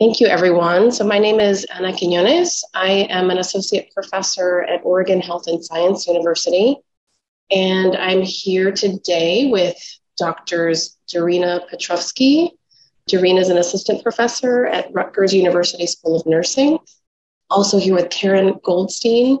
Thank 0.00 0.20
you, 0.20 0.28
everyone. 0.28 0.92
So, 0.92 1.04
my 1.04 1.18
name 1.18 1.40
is 1.40 1.66
Ana 1.74 1.92
Quiñones. 1.92 2.62
I 2.72 3.08
am 3.10 3.30
an 3.30 3.38
associate 3.38 3.92
professor 3.92 4.62
at 4.62 4.82
Oregon 4.84 5.20
Health 5.20 5.48
and 5.48 5.64
Science 5.64 6.06
University. 6.06 6.76
And 7.50 7.96
I'm 7.96 8.22
here 8.22 8.70
today 8.70 9.50
with 9.50 9.76
doctors 10.16 10.96
Darina 11.12 11.68
Petrovsky. 11.68 12.52
Darina 13.10 13.40
is 13.40 13.48
an 13.48 13.58
assistant 13.58 14.04
professor 14.04 14.66
at 14.66 14.86
Rutgers 14.94 15.34
University 15.34 15.88
School 15.88 16.20
of 16.20 16.26
Nursing. 16.26 16.78
Also, 17.50 17.80
here 17.80 17.96
with 17.96 18.10
Karen 18.10 18.60
Goldstein, 18.62 19.40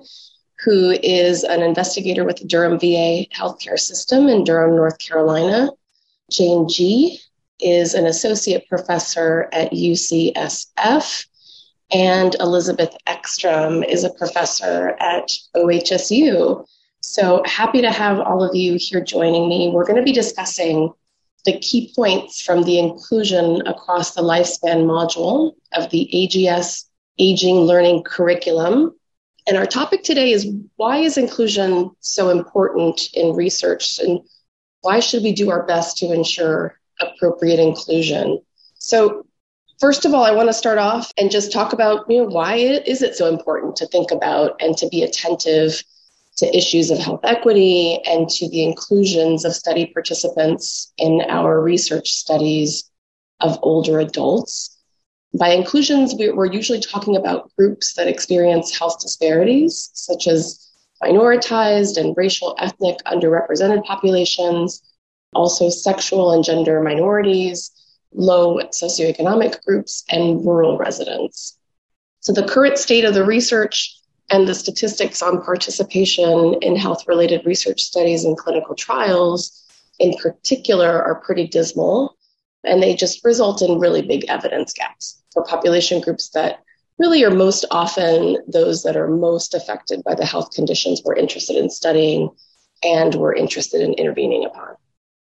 who 0.64 0.90
is 0.90 1.44
an 1.44 1.62
investigator 1.62 2.24
with 2.24 2.38
the 2.38 2.48
Durham 2.48 2.80
VA 2.80 3.26
healthcare 3.32 3.78
system 3.78 4.28
in 4.28 4.42
Durham, 4.42 4.74
North 4.74 4.98
Carolina. 4.98 5.70
Jane 6.32 6.64
Jih 6.64 7.16
is 7.60 7.94
an 7.94 8.06
associate 8.06 8.68
professor 8.68 9.48
at 9.52 9.72
UCSF, 9.72 11.26
and 11.90 12.34
Elizabeth 12.40 12.96
Eckstrom 13.06 13.86
is 13.86 14.04
a 14.04 14.10
professor 14.10 14.96
at 15.00 15.30
OHSU. 15.56 16.66
So 17.00 17.42
happy 17.46 17.80
to 17.80 17.90
have 17.90 18.20
all 18.20 18.42
of 18.42 18.54
you 18.54 18.76
here 18.78 19.00
joining 19.00 19.48
me. 19.48 19.70
We're 19.70 19.86
going 19.86 19.96
to 19.96 20.02
be 20.02 20.12
discussing 20.12 20.92
the 21.44 21.58
key 21.60 21.92
points 21.96 22.42
from 22.42 22.64
the 22.64 22.78
inclusion 22.78 23.66
across 23.66 24.14
the 24.14 24.22
lifespan 24.22 24.84
module 24.84 25.52
of 25.72 25.88
the 25.90 26.10
AGS 26.12 26.84
Aging 27.18 27.56
Learning 27.56 28.02
Curriculum. 28.02 28.94
And 29.46 29.56
our 29.56 29.66
topic 29.66 30.02
today 30.02 30.32
is 30.32 30.46
why 30.76 30.98
is 30.98 31.16
inclusion 31.16 31.90
so 32.00 32.28
important 32.28 33.08
in 33.14 33.34
research 33.34 33.98
and 33.98 34.20
why 34.82 35.00
should 35.00 35.22
we 35.22 35.32
do 35.32 35.50
our 35.50 35.64
best 35.64 35.96
to 35.98 36.12
ensure 36.12 36.77
appropriate 37.00 37.60
inclusion. 37.60 38.40
So, 38.74 39.26
first 39.80 40.04
of 40.04 40.14
all, 40.14 40.24
I 40.24 40.32
want 40.32 40.48
to 40.48 40.52
start 40.52 40.78
off 40.78 41.12
and 41.18 41.30
just 41.30 41.52
talk 41.52 41.72
about 41.72 42.08
you 42.10 42.22
know 42.22 42.28
why 42.28 42.54
is 42.56 43.02
it 43.02 43.16
so 43.16 43.26
important 43.26 43.76
to 43.76 43.86
think 43.86 44.10
about 44.10 44.56
and 44.60 44.76
to 44.78 44.88
be 44.88 45.02
attentive 45.02 45.82
to 46.38 46.56
issues 46.56 46.90
of 46.90 46.98
health 46.98 47.20
equity 47.24 48.00
and 48.06 48.28
to 48.28 48.48
the 48.48 48.62
inclusions 48.62 49.44
of 49.44 49.52
study 49.54 49.86
participants 49.86 50.92
in 50.96 51.20
our 51.28 51.60
research 51.60 52.12
studies 52.12 52.88
of 53.40 53.58
older 53.62 53.98
adults. 53.98 54.76
By 55.36 55.50
inclusions, 55.50 56.14
we're 56.14 56.52
usually 56.52 56.80
talking 56.80 57.16
about 57.16 57.50
groups 57.56 57.94
that 57.94 58.08
experience 58.08 58.76
health 58.76 59.00
disparities, 59.00 59.90
such 59.94 60.26
as 60.26 60.68
minoritized 61.02 61.96
and 61.96 62.16
racial, 62.16 62.56
ethnic, 62.58 62.98
underrepresented 63.04 63.84
populations, 63.84 64.80
also 65.34 65.68
sexual 65.68 66.32
and 66.32 66.44
gender 66.44 66.80
minorities, 66.82 67.70
low 68.12 68.58
socioeconomic 68.58 69.62
groups, 69.64 70.04
and 70.10 70.44
rural 70.44 70.78
residents. 70.78 71.58
So, 72.20 72.32
the 72.32 72.46
current 72.46 72.78
state 72.78 73.04
of 73.04 73.14
the 73.14 73.24
research 73.24 73.94
and 74.30 74.46
the 74.46 74.54
statistics 74.54 75.22
on 75.22 75.42
participation 75.42 76.56
in 76.60 76.76
health 76.76 77.06
related 77.08 77.46
research 77.46 77.82
studies 77.82 78.24
and 78.24 78.36
clinical 78.36 78.74
trials, 78.74 79.64
in 79.98 80.14
particular, 80.14 81.02
are 81.02 81.22
pretty 81.22 81.46
dismal. 81.46 82.16
And 82.64 82.82
they 82.82 82.94
just 82.94 83.24
result 83.24 83.62
in 83.62 83.78
really 83.78 84.02
big 84.02 84.24
evidence 84.28 84.72
gaps 84.72 85.22
for 85.32 85.44
population 85.44 86.00
groups 86.00 86.30
that 86.30 86.60
really 86.98 87.24
are 87.24 87.30
most 87.30 87.64
often 87.70 88.38
those 88.48 88.82
that 88.82 88.96
are 88.96 89.08
most 89.08 89.54
affected 89.54 90.02
by 90.02 90.14
the 90.14 90.26
health 90.26 90.50
conditions 90.50 91.00
we're 91.04 91.14
interested 91.14 91.56
in 91.56 91.70
studying 91.70 92.28
and 92.82 93.14
we're 93.14 93.34
interested 93.34 93.80
in 93.80 93.94
intervening 93.94 94.44
upon. 94.44 94.74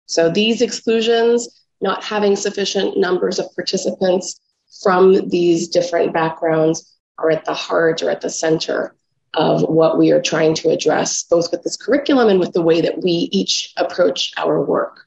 So 0.09 0.27
these 0.27 0.63
exclusions, 0.63 1.47
not 1.81 2.03
having 2.03 2.35
sufficient 2.35 2.97
numbers 2.97 3.38
of 3.38 3.53
participants 3.55 4.41
from 4.81 5.29
these 5.29 5.67
different 5.67 6.13
backgrounds, 6.13 6.97
are 7.19 7.29
at 7.29 7.45
the 7.45 7.53
heart 7.53 8.02
or 8.02 8.09
at 8.09 8.21
the 8.21 8.30
center 8.30 8.95
of 9.35 9.61
what 9.61 9.99
we 9.99 10.11
are 10.11 10.21
trying 10.21 10.55
to 10.55 10.69
address, 10.69 11.23
both 11.23 11.52
with 11.52 11.61
this 11.61 11.77
curriculum 11.77 12.27
and 12.27 12.39
with 12.39 12.53
the 12.53 12.61
way 12.61 12.81
that 12.81 13.03
we 13.03 13.30
each 13.31 13.71
approach 13.77 14.33
our 14.36 14.64
work. 14.64 15.05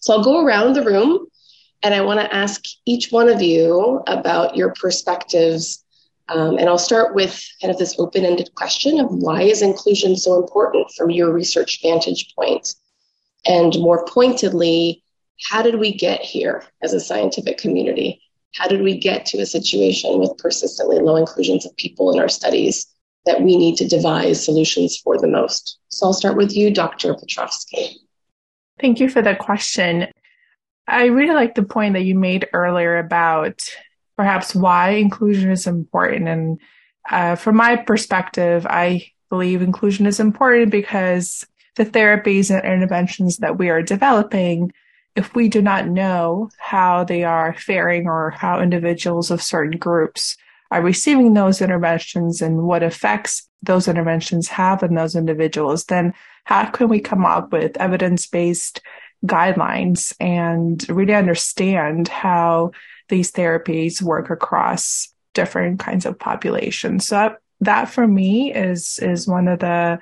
So 0.00 0.12
I'll 0.12 0.24
go 0.24 0.44
around 0.44 0.74
the 0.74 0.84
room 0.84 1.26
and 1.82 1.94
I 1.94 2.02
want 2.02 2.20
to 2.20 2.34
ask 2.34 2.62
each 2.84 3.10
one 3.10 3.30
of 3.30 3.40
you 3.40 4.02
about 4.06 4.54
your 4.54 4.74
perspectives. 4.74 5.82
Um, 6.28 6.58
and 6.58 6.68
I'll 6.68 6.76
start 6.76 7.14
with 7.14 7.42
kind 7.62 7.72
of 7.72 7.78
this 7.78 7.98
open 7.98 8.26
ended 8.26 8.50
question 8.54 9.00
of 9.00 9.06
why 9.10 9.42
is 9.42 9.62
inclusion 9.62 10.14
so 10.16 10.38
important 10.38 10.90
from 10.90 11.08
your 11.08 11.32
research 11.32 11.80
vantage 11.80 12.34
point? 12.34 12.74
And 13.48 13.78
more 13.78 14.04
pointedly, 14.06 15.02
how 15.48 15.62
did 15.62 15.76
we 15.76 15.94
get 15.94 16.20
here 16.20 16.64
as 16.82 16.92
a 16.92 17.00
scientific 17.00 17.58
community? 17.58 18.20
How 18.54 18.66
did 18.68 18.82
we 18.82 18.98
get 18.98 19.26
to 19.26 19.38
a 19.38 19.46
situation 19.46 20.18
with 20.18 20.38
persistently 20.38 20.98
low 20.98 21.16
inclusions 21.16 21.66
of 21.66 21.76
people 21.76 22.12
in 22.12 22.18
our 22.18 22.28
studies 22.28 22.86
that 23.26 23.42
we 23.42 23.56
need 23.56 23.76
to 23.76 23.88
devise 23.88 24.44
solutions 24.44 24.96
for 24.96 25.18
the 25.18 25.28
most? 25.28 25.78
So 25.88 26.06
I'll 26.06 26.12
start 26.12 26.36
with 26.36 26.56
you, 26.56 26.72
Dr. 26.72 27.14
Petrovsky. 27.14 28.00
Thank 28.80 29.00
you 29.00 29.08
for 29.08 29.22
that 29.22 29.38
question. 29.38 30.08
I 30.88 31.06
really 31.06 31.34
like 31.34 31.54
the 31.54 31.62
point 31.62 31.94
that 31.94 32.04
you 32.04 32.14
made 32.14 32.48
earlier 32.52 32.98
about 32.98 33.68
perhaps 34.16 34.54
why 34.54 34.90
inclusion 34.90 35.50
is 35.50 35.66
important. 35.66 36.28
And 36.28 36.60
uh, 37.10 37.34
from 37.36 37.56
my 37.56 37.76
perspective, 37.76 38.66
I 38.66 39.06
believe 39.28 39.62
inclusion 39.62 40.06
is 40.06 40.20
important 40.20 40.70
because 40.70 41.46
the 41.76 41.86
therapies 41.86 42.50
and 42.50 42.64
interventions 42.64 43.38
that 43.38 43.58
we 43.58 43.68
are 43.68 43.82
developing, 43.82 44.72
if 45.14 45.34
we 45.34 45.48
do 45.48 45.62
not 45.62 45.86
know 45.86 46.50
how 46.58 47.04
they 47.04 47.24
are 47.24 47.54
faring 47.54 48.06
or 48.06 48.30
how 48.30 48.60
individuals 48.60 49.30
of 49.30 49.42
certain 49.42 49.78
groups 49.78 50.36
are 50.70 50.82
receiving 50.82 51.32
those 51.32 51.62
interventions 51.62 52.42
and 52.42 52.64
what 52.64 52.82
effects 52.82 53.48
those 53.62 53.88
interventions 53.88 54.48
have 54.48 54.82
on 54.82 54.94
those 54.94 55.14
individuals, 55.14 55.84
then 55.84 56.12
how 56.44 56.64
can 56.66 56.88
we 56.88 57.00
come 57.00 57.24
up 57.24 57.52
with 57.52 57.76
evidence 57.76 58.26
based 58.26 58.80
guidelines 59.24 60.14
and 60.20 60.88
really 60.88 61.14
understand 61.14 62.08
how 62.08 62.70
these 63.08 63.32
therapies 63.32 64.02
work 64.02 64.30
across 64.30 65.08
different 65.34 65.78
kinds 65.78 66.04
of 66.04 66.18
populations? 66.18 67.06
So 67.06 67.36
that, 67.60 67.88
for 67.88 68.06
me 68.06 68.52
is, 68.52 68.98
is 68.98 69.26
one 69.26 69.48
of 69.48 69.60
the 69.60 69.98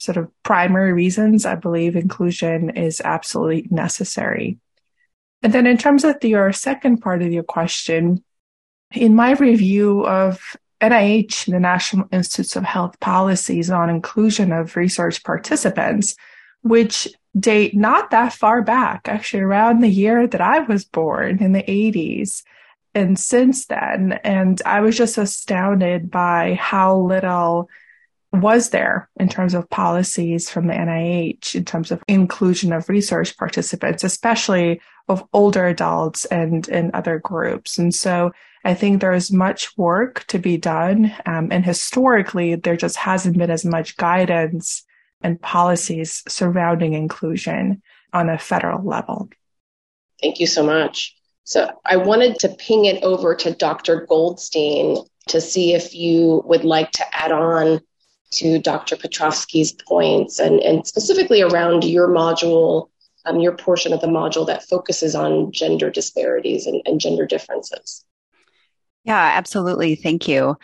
sort 0.00 0.16
of 0.16 0.30
primary 0.42 0.92
reasons 0.92 1.44
I 1.44 1.54
believe 1.54 1.94
inclusion 1.94 2.70
is 2.70 3.00
absolutely 3.04 3.68
necessary. 3.70 4.58
And 5.42 5.52
then 5.52 5.66
in 5.66 5.78
terms 5.78 6.04
of 6.04 6.22
your 6.24 6.52
second 6.52 6.98
part 6.98 7.22
of 7.22 7.32
your 7.32 7.42
question, 7.42 8.24
in 8.92 9.14
my 9.14 9.32
review 9.32 10.06
of 10.06 10.56
NIH, 10.80 11.50
the 11.50 11.60
National 11.60 12.08
Institutes 12.10 12.56
of 12.56 12.64
Health 12.64 12.98
policies 13.00 13.70
on 13.70 13.90
inclusion 13.90 14.52
of 14.52 14.74
research 14.74 15.22
participants, 15.22 16.16
which 16.62 17.06
date 17.38 17.76
not 17.76 18.10
that 18.10 18.32
far 18.32 18.62
back, 18.62 19.06
actually 19.06 19.42
around 19.42 19.80
the 19.80 19.88
year 19.88 20.26
that 20.26 20.40
I 20.40 20.60
was 20.60 20.84
born 20.84 21.42
in 21.42 21.52
the 21.52 21.62
80s. 21.62 22.42
And 22.94 23.18
since 23.18 23.66
then, 23.66 24.18
and 24.24 24.60
I 24.64 24.80
was 24.80 24.96
just 24.96 25.18
astounded 25.18 26.10
by 26.10 26.54
how 26.54 26.96
little 26.98 27.68
was 28.32 28.70
there 28.70 29.08
in 29.18 29.28
terms 29.28 29.54
of 29.54 29.68
policies 29.70 30.48
from 30.48 30.68
the 30.68 30.74
NIH 30.74 31.54
in 31.54 31.64
terms 31.64 31.90
of 31.90 32.02
inclusion 32.06 32.72
of 32.72 32.88
research 32.88 33.36
participants, 33.36 34.04
especially 34.04 34.80
of 35.08 35.26
older 35.32 35.66
adults 35.66 36.24
and 36.26 36.68
in 36.68 36.90
other 36.94 37.18
groups. 37.18 37.78
And 37.78 37.92
so 37.92 38.30
I 38.64 38.74
think 38.74 39.00
there 39.00 39.12
is 39.12 39.32
much 39.32 39.76
work 39.76 40.24
to 40.28 40.38
be 40.38 40.56
done. 40.56 41.12
Um, 41.26 41.48
and 41.50 41.64
historically, 41.64 42.54
there 42.54 42.76
just 42.76 42.96
hasn't 42.96 43.36
been 43.36 43.50
as 43.50 43.64
much 43.64 43.96
guidance 43.96 44.84
and 45.22 45.40
policies 45.40 46.22
surrounding 46.28 46.94
inclusion 46.94 47.82
on 48.12 48.28
a 48.28 48.38
federal 48.38 48.84
level. 48.84 49.28
Thank 50.20 50.38
you 50.38 50.46
so 50.46 50.62
much. 50.62 51.16
So 51.44 51.70
I 51.84 51.96
wanted 51.96 52.38
to 52.40 52.48
ping 52.50 52.84
it 52.84 53.02
over 53.02 53.34
to 53.34 53.54
Dr. 53.54 54.06
Goldstein 54.06 54.98
to 55.28 55.40
see 55.40 55.74
if 55.74 55.94
you 55.94 56.42
would 56.44 56.64
like 56.64 56.92
to 56.92 57.04
add 57.12 57.32
on 57.32 57.80
to 58.32 58.58
Dr. 58.58 58.96
Petrovsky's 58.96 59.72
points 59.72 60.38
and, 60.38 60.60
and 60.60 60.86
specifically 60.86 61.42
around 61.42 61.84
your 61.84 62.08
module, 62.08 62.88
um, 63.24 63.40
your 63.40 63.52
portion 63.56 63.92
of 63.92 64.00
the 64.00 64.06
module 64.06 64.46
that 64.46 64.62
focuses 64.62 65.14
on 65.14 65.52
gender 65.52 65.90
disparities 65.90 66.66
and, 66.66 66.80
and 66.86 67.00
gender 67.00 67.26
differences. 67.26 68.04
Yeah, 69.04 69.32
absolutely. 69.34 69.94
Thank 69.94 70.28
you. 70.28 70.56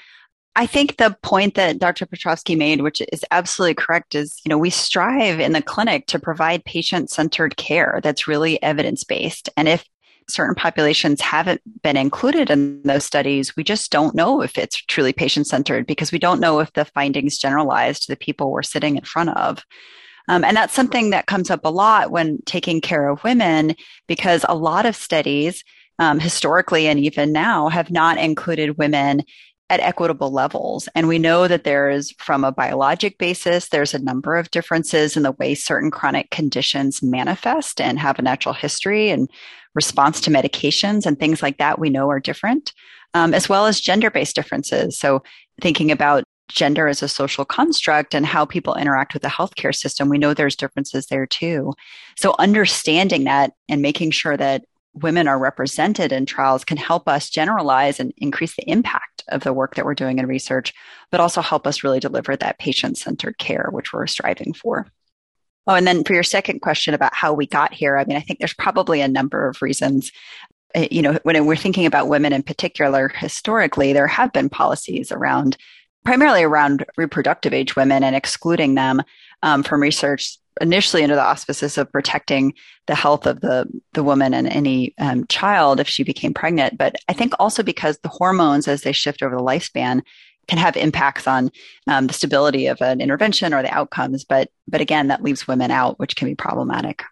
I 0.55 0.65
think 0.65 0.97
the 0.97 1.15
point 1.23 1.55
that 1.55 1.79
Dr. 1.79 2.07
Petrovsky 2.07 2.57
made, 2.57 2.81
which 2.81 3.03
is 3.13 3.25
absolutely 3.31 3.75
correct, 3.75 4.15
is 4.15 4.41
you 4.45 4.49
know 4.49 4.57
we 4.57 4.71
strive 4.71 5.39
in 5.39 5.53
the 5.53 5.61
clinic 5.61 6.07
to 6.07 6.19
provide 6.19 6.65
patient-centered 6.65 7.59
care 7.59 8.01
that's 8.03 8.27
really 8.27 8.63
evidence-based. 8.63 9.51
And 9.57 9.69
if 9.69 9.85
certain 10.29 10.55
populations 10.55 11.21
haven't 11.21 11.61
been 11.83 11.97
included 11.97 12.51
in 12.51 12.83
those 12.83 13.05
studies, 13.05 13.57
we 13.57 13.65
just 13.65 13.91
don't 13.91 14.15
know 14.15 14.43
if 14.43 14.59
it's 14.59 14.77
truly 14.77 15.13
patient 15.13 15.47
centered 15.47 15.87
because 15.87 16.13
we 16.13 16.19
don't 16.19 16.41
know 16.41 16.61
if 16.61 16.73
the 16.73 16.85
findings 16.85 17.39
generalize 17.39 18.01
to 18.01 18.13
the 18.13 18.17
people 18.17 18.51
we're 18.51 18.63
sitting 18.63 18.97
in 18.97 19.05
front 19.05 19.31
of. 19.31 19.65
Um, 20.29 20.45
and 20.45 20.57
that's 20.57 20.75
something 20.75 21.11
that 21.11 21.27
comes 21.27 21.51
up 21.51 21.65
a 21.65 21.71
lot 21.71 22.11
when 22.11 22.39
taking 22.47 22.81
care 22.81 23.09
of 23.09 23.23
women 23.23 23.77
because 24.09 24.45
a 24.49 24.57
lot 24.57 24.85
of 24.87 24.97
studies 24.97 25.63
um, 25.99 26.19
historically 26.19 26.89
and 26.89 26.99
even 26.99 27.33
now 27.33 27.69
have 27.69 27.91
not 27.91 28.19
included 28.19 28.79
women 28.79 29.23
at 29.69 29.81
equitable 29.81 30.31
levels. 30.31 30.89
And 30.95 31.09
we 31.09 31.19
know 31.19 31.49
that 31.49 31.65
there's, 31.65 32.13
from 32.19 32.45
a 32.45 32.53
biologic 32.53 33.19
basis, 33.19 33.69
there's 33.69 33.95
a 33.95 34.03
number 34.03 34.37
of 34.37 34.51
differences 34.51 35.17
in 35.17 35.25
the 35.25 35.33
way 35.33 35.55
certain 35.55 35.91
chronic 35.91 36.31
conditions 36.31 37.03
manifest 37.03 37.81
and 37.81 37.99
have 37.99 38.19
a 38.19 38.23
natural 38.23 38.55
history 38.55 39.11
and 39.11 39.29
response 39.75 40.21
to 40.23 40.31
medications 40.31 41.05
and 41.05 41.19
things 41.19 41.43
like 41.43 41.59
that 41.59 41.79
we 41.79 41.91
know 41.91 42.09
are 42.11 42.21
different, 42.21 42.73
um, 43.15 43.35
as 43.35 43.49
well 43.49 43.67
as 43.67 43.81
gender 43.81 44.11
based 44.11 44.37
differences. 44.37 44.97
So, 44.97 45.23
thinking 45.61 45.91
about 45.91 46.25
gender 46.49 46.87
as 46.87 47.03
a 47.03 47.09
social 47.09 47.45
construct 47.45 48.15
and 48.15 48.25
how 48.25 48.45
people 48.45 48.75
interact 48.75 49.15
with 49.15 49.23
the 49.23 49.29
healthcare 49.29 49.75
system, 49.75 50.09
we 50.09 50.19
know 50.19 50.33
there's 50.33 50.55
differences 50.55 51.07
there 51.07 51.27
too. 51.27 51.75
So, 52.17 52.35
understanding 52.39 53.25
that 53.25 53.53
and 53.69 53.83
making 53.83 54.13
sure 54.13 54.37
that 54.37 54.65
women 54.97 55.29
are 55.29 55.39
represented 55.39 56.13
in 56.13 56.27
trials 56.27 56.65
can 56.65 56.77
help 56.77 57.09
us 57.09 57.31
generalize 57.31 58.01
and 58.01 58.13
increase 58.17 58.57
the 58.57 58.69
impact 58.71 59.25
of 59.29 59.43
the 59.43 59.53
work 59.53 59.75
that 59.75 59.85
we're 59.85 59.95
doing 59.95 60.19
in 60.19 60.27
research, 60.27 60.73
but 61.11 61.21
also 61.21 61.41
help 61.41 61.67
us 61.67 61.85
really 61.85 62.01
deliver 62.01 62.37
that 62.37 62.59
patient 62.59 62.97
centered 62.97 63.39
care, 63.39 63.69
which 63.71 63.93
we're 63.93 64.07
striving 64.07 64.53
for. 64.53 64.87
Oh, 65.67 65.75
and 65.75 65.87
then 65.87 66.05
for 66.05 66.15
your 66.15 66.23
second 66.23 66.61
question 66.61 66.95
about 66.95 67.15
how 67.15 67.33
we 67.33 67.47
got 67.47 67.75
here, 67.75 67.99
I 67.99 68.05
mean, 68.05 68.17
I 68.17 68.21
think 68.21 68.39
there's 68.39 68.55
probably 68.55 69.01
a 69.01 69.09
number 69.09 69.49
of 69.49 69.61
reasons. 69.61 70.13
Uh, 70.75 70.87
you 70.91 71.03
know, 71.03 71.19
when 71.25 71.45
we're 71.47 71.57
thinking 71.57 71.87
about 71.87 72.09
women 72.09 72.33
in 72.33 72.43
particular, 72.43 73.09
historically, 73.09 73.93
there 73.93 74.07
have 74.07 74.33
been 74.33 74.49
policies 74.49 75.11
around 75.11 75.57
primarily 76.05 76.45
around 76.45 76.87
reproductive 76.97 77.53
age 77.53 77.75
women 77.75 78.05
and 78.05 78.15
excluding 78.15 78.77
them 78.77 79.03
um, 79.43 79.65
from 79.65 79.83
research 79.83 80.39
initially 80.61 81.03
under 81.03 81.15
the 81.15 81.23
auspices 81.23 81.79
of 81.79 81.91
protecting 81.93 82.55
the 82.87 82.95
health 82.95 83.27
of 83.27 83.41
the, 83.41 83.67
the 83.93 84.03
woman 84.03 84.33
and 84.35 84.49
any 84.49 84.95
um, 84.99 85.27
child 85.27 85.81
if 85.81 85.89
she 85.89 86.03
became 86.03 86.33
pregnant. 86.35 86.79
But 86.79 86.97
I 87.09 87.13
think 87.13 87.35
also 87.39 87.63
because 87.63 87.99
the 87.99 88.09
hormones, 88.09 88.69
as 88.69 88.83
they 88.83 88.93
shift 88.93 89.23
over 89.23 89.37
the 89.37 89.43
lifespan, 89.43 90.03
can 90.49 90.59
have 90.59 90.77
impacts 90.77 91.27
on 91.27 91.51
um, 91.89 92.07
the 92.07 92.13
stability 92.13 92.67
of 92.67 92.81
an 92.81 93.01
intervention 93.01 93.53
or 93.53 93.63
the 93.63 93.75
outcomes. 93.75 94.25
But 94.25 94.49
but 94.69 94.81
again, 94.81 95.09
that 95.09 95.23
leaves 95.23 95.49
women 95.49 95.71
out, 95.71 95.99
which 95.99 96.17
can 96.17 96.29
be 96.29 96.35
problematic. 96.35 97.03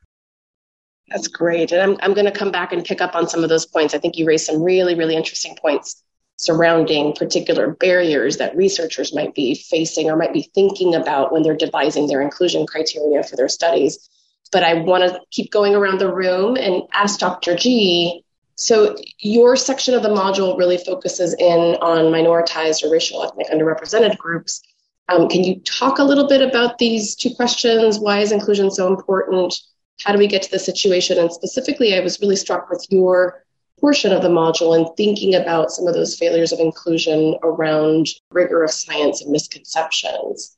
That's 1.09 1.29
great. 1.29 1.73
And 1.73 1.83
I'm, 1.83 1.99
I'm 2.01 2.15
going 2.15 2.25
to 2.25 2.33
come 2.33 2.51
back 2.51 2.73
and 2.73 2.85
pick 2.85 3.01
up 3.01 3.15
on 3.15 3.29
some 3.29 3.43
of 3.43 3.51
those 3.51 3.67
points. 3.67 3.95
I 3.95 3.99
think 3.99 4.17
you 4.17 4.27
raised 4.27 4.47
some 4.47 4.63
really, 4.63 4.95
really 4.95 5.17
interesting 5.17 5.57
points 5.61 6.03
surrounding 6.37 7.15
particular 7.15 7.71
barriers 7.71 8.39
that 8.39 8.57
researchers 8.57 9.15
might 9.15 9.35
be 9.35 9.55
facing 9.55 10.11
or 10.11 10.17
might 10.17 10.33
be 10.33 10.51
thinking 10.55 10.95
about 10.95 11.33
when 11.33 11.43
they're 11.43 11.57
devising 11.57 12.07
their 12.07 12.21
inclusion 12.21 12.67
criteria 12.67 13.23
for 13.23 13.37
their 13.37 13.49
studies. 13.49 14.09
But 14.51 14.65
I 14.65 14.75
want 14.75 15.05
to 15.05 15.21
keep 15.31 15.51
going 15.51 15.75
around 15.75 15.99
the 15.99 16.13
room 16.13 16.57
and 16.57 16.83
ask 16.93 17.19
Dr. 17.21 17.55
Jih. 17.55 18.23
So, 18.57 18.97
your 19.19 19.57
section 19.57 19.95
of 19.95 20.03
the 20.03 20.11
module 20.11 20.57
really 20.57 20.79
focuses 20.79 21.35
in 21.35 21.77
on 21.81 22.13
minoritized 22.13 22.85
or 22.85 22.91
racial 22.91 23.25
ethnic 23.25 23.49
underrepresented 23.51 24.17
groups. 24.17 24.63
Um, 25.09 25.29
can 25.29 25.43
you 25.43 25.61
talk 25.61 25.99
a 25.99 26.05
little 26.05 26.29
bit 26.29 26.41
about 26.41 26.79
these 26.79 27.17
two 27.17 27.35
questions? 27.35 27.99
Why 27.99 28.21
is 28.21 28.31
inclusion 28.31 28.71
so 28.71 28.87
important? 28.87 29.55
How 30.03 30.13
do 30.13 30.19
we 30.19 30.29
get 30.29 30.43
to 30.43 30.51
the 30.51 30.59
situation? 30.59 31.19
And 31.19 31.33
specifically, 31.33 31.97
I 31.97 32.01
was 32.01 32.21
really 32.21 32.37
struck 32.37 32.71
with 32.71 32.87
your 32.91 33.44
portion 33.85 34.13
of 34.13 34.23
the 34.23 34.29
module 34.29 34.75
and 34.75 34.89
thinking 34.97 35.35
about 35.35 35.71
some 35.71 35.87
of 35.87 35.93
those 35.93 36.17
failures 36.17 36.53
of 36.53 36.59
inclusion 36.59 37.37
around 37.43 38.07
rigor 38.31 38.65
of 38.65 38.71
science 38.71 39.21
and 39.21 39.31
misconceptions. 39.31 40.57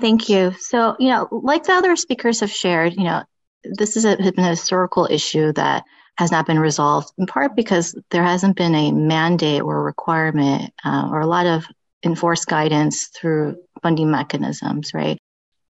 Thank 0.00 0.28
you. 0.28 0.52
So, 0.58 0.96
you 0.98 1.10
know, 1.10 1.28
like 1.30 1.62
the 1.62 1.74
other 1.74 1.94
speakers 1.94 2.40
have 2.40 2.50
shared, 2.50 2.94
you 2.96 3.04
know, 3.04 3.22
this 3.62 3.96
is 3.96 4.04
a, 4.04 4.16
been 4.16 4.40
a 4.40 4.48
historical 4.48 5.06
issue 5.08 5.52
that 5.52 5.84
has 6.18 6.32
not 6.32 6.44
been 6.44 6.58
resolved 6.58 7.12
in 7.18 7.26
part 7.26 7.54
because 7.54 7.94
there 8.10 8.24
hasn't 8.24 8.56
been 8.56 8.74
a 8.74 8.90
mandate 8.90 9.62
or 9.62 9.84
requirement 9.84 10.72
uh, 10.84 11.08
or 11.08 11.20
a 11.20 11.28
lot 11.28 11.46
of 11.46 11.64
enforced 12.04 12.48
guidance 12.48 13.10
through 13.16 13.58
funding 13.80 14.10
mechanisms, 14.10 14.92
right? 14.92 15.18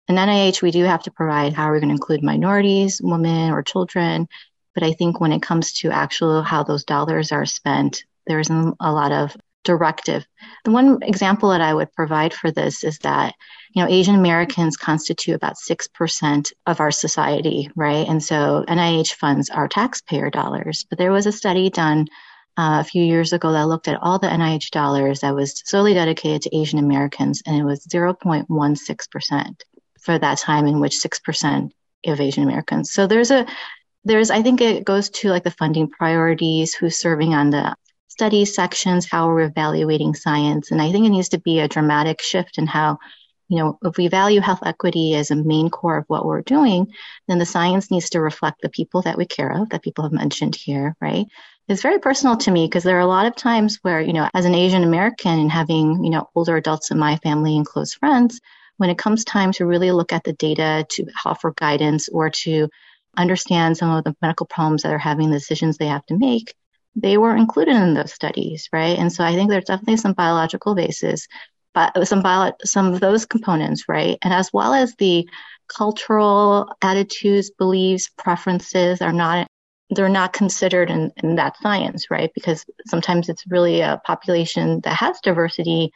In 0.09 0.17
NIH, 0.17 0.61
we 0.61 0.73
do 0.73 0.85
have 0.85 1.05
to 1.05 1.11
provide 1.11 1.55
how 1.55 1.69
are 1.69 1.71
we're 1.71 1.81
going 1.81 1.89
to 1.89 1.95
include 1.95 2.23
minorities, 2.23 3.01
women, 3.03 3.51
or 3.51 3.63
children 3.63 4.29
but 4.77 4.85
I 4.85 4.93
think 4.93 5.21
when 5.21 5.33
it 5.33 5.41
comes 5.41 5.73
to 5.81 5.91
actual 5.91 6.43
how 6.43 6.63
those 6.63 6.85
dollars 6.85 7.33
are 7.33 7.47
spent, 7.47 8.05
there 8.27 8.41
isn't 8.41 8.77
a 8.79 8.93
lot 8.93 9.11
of 9.11 9.35
directive. 9.65 10.27
The 10.67 10.71
one 10.71 10.99
example 11.01 11.49
that 11.49 11.63
I 11.63 11.73
would 11.73 11.91
provide 11.95 12.35
for 12.35 12.51
this 12.51 12.85
is 12.85 12.99
that, 12.99 13.35
you 13.75 13.83
know, 13.83 13.89
Asian 13.89 14.15
Americans 14.15 14.77
constitute 14.77 15.35
about 15.35 15.57
6% 15.57 16.53
of 16.67 16.81
our 16.81 16.91
society, 16.91 17.71
right? 17.75 18.07
And 18.07 18.23
so 18.23 18.67
NIH 18.69 19.15
funds 19.15 19.49
are 19.49 19.67
taxpayer 19.67 20.29
dollars. 20.29 20.85
But 20.91 20.99
there 20.99 21.11
was 21.11 21.25
a 21.25 21.33
study 21.33 21.71
done 21.71 22.07
uh, 22.59 22.81
a 22.81 22.85
few 22.85 23.03
years 23.03 23.33
ago 23.33 23.53
that 23.53 23.69
looked 23.69 23.89
at 23.89 23.99
all 24.03 24.19
the 24.19 24.29
NIH 24.29 24.73
dollars 24.73 25.21
that 25.21 25.35
was 25.35 25.63
solely 25.65 25.95
dedicated 25.95 26.43
to 26.43 26.55
Asian 26.55 26.79
Americans, 26.79 27.43
and 27.47 27.57
it 27.57 27.65
was 27.65 27.87
0.16% 27.87 29.61
for 30.03 30.19
that 30.19 30.39
time 30.39 30.67
in 30.67 30.81
which 30.81 31.01
6% 31.01 31.71
of 32.07 32.21
Asian 32.21 32.45
Americans. 32.45 32.93
So 32.93 33.07
there's 33.07 33.31
a 33.31 33.47
there's, 34.07 34.31
I 34.31 34.43
think 34.43 34.61
it 34.61 34.85
goes 34.85 35.11
to 35.11 35.31
like 35.31 35.43
the 35.43 35.51
funding 35.51 35.91
priorities, 35.91 36.75
who's 36.75 36.97
serving 36.97 37.35
on 37.35 37.51
the 37.51 37.75
study 38.09 38.45
sections, 38.45 39.05
how 39.11 39.27
we're 39.27 39.43
evaluating 39.43 40.15
science. 40.15 40.71
And 40.71 40.81
I 40.81 40.93
think 40.93 41.07
it 41.07 41.11
needs 41.11 41.31
to 41.31 41.41
be 41.41 41.59
a 41.59 41.69
dramatic 41.69 42.23
shift 42.23 42.57
in 42.57 42.67
how, 42.67 42.99
you 43.49 43.59
know, 43.59 43.79
if 43.83 43.97
we 43.97 44.09
value 44.09 44.41
health 44.41 44.61
equity 44.65 45.15
as 45.15 45.31
a 45.31 45.37
main 45.37 45.71
core 45.71 45.99
of 45.99 46.05
what 46.07 46.25
we're 46.25 46.43
doing, 46.43 46.87
then 47.27 47.39
the 47.39 47.45
science 47.45 47.91
needs 47.91 48.11
to 48.11 48.21
reflect 48.21 48.63
the 48.63 48.69
people 48.69 49.03
that 49.03 49.19
we 49.19 49.27
care 49.27 49.51
of, 49.61 49.69
that 49.71 49.83
people 49.83 50.05
have 50.05 50.13
mentioned 50.13 50.55
here, 50.55 50.95
right? 51.01 51.27
It's 51.69 51.83
very 51.83 51.99
personal 51.99 52.37
to 52.39 52.51
me 52.53 52.67
because 52.67 52.85
there 52.85 52.97
are 52.97 53.01
a 53.01 53.07
lot 53.07 53.27
of 53.27 53.35
times 53.35 53.81
where, 53.83 54.01
you 54.01 54.13
know, 54.13 54.29
as 54.35 54.45
an 54.45 54.55
Asian 54.55 54.85
American 54.85 55.39
and 55.41 55.51
having, 55.51 56.05
you 56.05 56.11
know, 56.11 56.31
older 56.37 56.57
adults 56.57 56.93
in 56.93 56.99
my 56.99 57.17
family 57.17 57.57
and 57.57 57.67
close 57.67 57.93
friends, 57.95 58.41
when 58.77 58.89
it 58.89 58.99
comes 58.99 59.25
time 59.25 59.51
to 59.53 59.67
really 59.67 59.91
look 59.91 60.13
at 60.13 60.23
the 60.23 60.33
data 60.33 60.87
to 60.91 61.07
offer 61.25 61.53
guidance 61.57 62.09
or 62.09 62.31
to 62.31 62.69
understand 63.17 63.77
some 63.77 63.91
of 63.91 64.05
the 64.05 64.15
medical 64.23 64.47
problems 64.47 64.83
that 64.83 64.93
are 64.93 64.99
having 64.99 65.31
the 65.31 65.39
decisions 65.39 65.77
they 65.77 65.87
have 65.87 66.05
to 66.07 66.19
make, 66.19 66.55
they 66.95 67.19
were 67.19 67.37
included 67.37 67.77
in 67.77 67.95
those 67.95 68.13
studies, 68.13 68.69
right? 68.73 68.99
And 68.99 69.13
so 69.13 69.25
I 69.25 69.35
think 69.35 69.51
there's 69.51 69.65
definitely 69.65 69.99
some 69.99 70.15
biological 70.15 70.75
basis, 70.75 71.29
but 71.75 72.07
some 72.09 72.23
bio, 72.23 72.53
some 72.65 72.93
of 72.93 73.01
those 73.01 73.27
components, 73.27 73.85
right? 73.89 74.19
And 74.23 74.33
as 74.33 74.51
well 74.53 74.73
as 74.73 74.95
the 74.97 75.29
cultural 75.69 76.73
attitudes, 76.83 77.51
beliefs, 77.51 78.11
preferences 78.17 79.03
are 79.03 79.13
not 79.13 79.49
they're 79.91 80.09
not 80.09 80.33
considered 80.33 80.91
in, 80.91 81.13
in 81.23 81.37
that 81.37 81.57
science, 81.59 82.11
right? 82.11 82.33
Because 82.35 82.65
sometimes 82.87 83.29
it's 83.29 83.47
really 83.47 83.83
a 83.83 84.01
population 84.05 84.81
that 84.81 84.97
has 84.97 85.21
diversity 85.21 85.93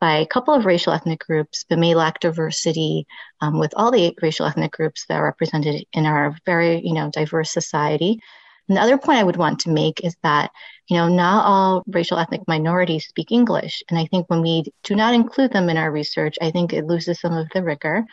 by 0.00 0.16
a 0.16 0.26
couple 0.26 0.54
of 0.54 0.64
racial 0.64 0.92
ethnic 0.92 1.20
groups, 1.20 1.64
but 1.68 1.78
may 1.78 1.94
lack 1.94 2.20
diversity 2.20 3.06
um, 3.40 3.58
with 3.58 3.74
all 3.76 3.90
the 3.90 4.14
racial 4.22 4.46
ethnic 4.46 4.72
groups 4.72 5.04
that 5.06 5.16
are 5.16 5.24
represented 5.24 5.84
in 5.92 6.06
our 6.06 6.34
very, 6.46 6.80
you 6.84 6.94
know, 6.94 7.10
diverse 7.10 7.52
society. 7.52 8.20
And 8.68 8.76
the 8.76 8.82
other 8.82 8.98
point 8.98 9.18
I 9.18 9.24
would 9.24 9.36
want 9.36 9.60
to 9.60 9.70
make 9.70 10.04
is 10.04 10.16
that, 10.22 10.52
you 10.88 10.96
know, 10.96 11.08
not 11.08 11.44
all 11.44 11.82
racial 11.86 12.18
ethnic 12.18 12.42
minorities 12.46 13.06
speak 13.06 13.30
English. 13.30 13.82
And 13.90 13.98
I 13.98 14.06
think 14.06 14.30
when 14.30 14.42
we 14.42 14.64
do 14.84 14.94
not 14.94 15.12
include 15.12 15.52
them 15.52 15.68
in 15.68 15.76
our 15.76 15.90
research, 15.90 16.36
I 16.40 16.50
think 16.50 16.72
it 16.72 16.86
loses 16.86 17.20
some 17.20 17.36
of 17.36 17.48
the 17.52 17.62
rigor. 17.62 18.04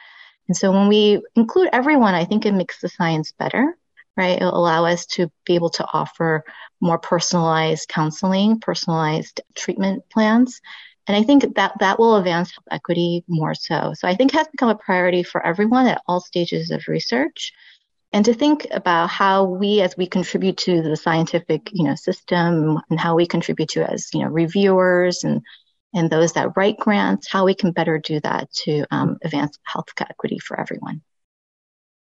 And 0.47 0.57
so 0.57 0.71
when 0.71 0.87
we 0.87 1.21
include 1.35 1.69
everyone, 1.71 2.15
I 2.15 2.25
think 2.25 2.45
it 2.45 2.53
makes 2.53 2.81
the 2.81 2.89
science 2.89 3.31
better, 3.31 3.77
right? 4.15 4.37
It'll 4.37 4.57
allow 4.57 4.85
us 4.85 5.05
to 5.07 5.31
be 5.45 5.55
able 5.55 5.69
to 5.71 5.85
offer 5.93 6.43
more 6.81 6.97
personalized 6.97 7.87
counseling, 7.87 8.59
personalized 8.59 9.41
treatment 9.55 10.03
plans, 10.09 10.61
and 11.07 11.15
I 11.15 11.23
think 11.23 11.55
that 11.55 11.73
that 11.79 11.99
will 11.99 12.17
advance 12.17 12.51
health 12.51 12.67
equity 12.69 13.23
more 13.27 13.55
so. 13.55 13.93
So 13.97 14.07
I 14.07 14.15
think 14.15 14.33
has 14.33 14.47
become 14.49 14.69
a 14.69 14.75
priority 14.75 15.23
for 15.23 15.45
everyone 15.45 15.87
at 15.87 16.01
all 16.05 16.19
stages 16.19 16.69
of 16.69 16.87
research. 16.87 17.53
And 18.13 18.25
to 18.25 18.33
think 18.33 18.67
about 18.71 19.09
how 19.09 19.45
we, 19.45 19.81
as 19.81 19.95
we 19.97 20.05
contribute 20.05 20.57
to 20.59 20.81
the 20.81 20.95
scientific, 20.95 21.69
you 21.71 21.85
know, 21.85 21.95
system 21.95 22.79
and 22.89 22.99
how 22.99 23.15
we 23.15 23.25
contribute 23.25 23.69
to 23.69 23.89
as, 23.89 24.09
you 24.13 24.21
know, 24.21 24.27
reviewers 24.27 25.23
and, 25.23 25.41
and 25.93 26.09
those 26.09 26.33
that 26.33 26.55
write 26.55 26.77
grants, 26.77 27.29
how 27.29 27.45
we 27.45 27.55
can 27.55 27.71
better 27.71 27.99
do 27.99 28.19
that 28.21 28.51
to 28.51 28.85
um, 28.91 29.17
advance 29.23 29.57
health 29.63 29.87
equity 29.99 30.39
for 30.39 30.59
everyone. 30.59 31.01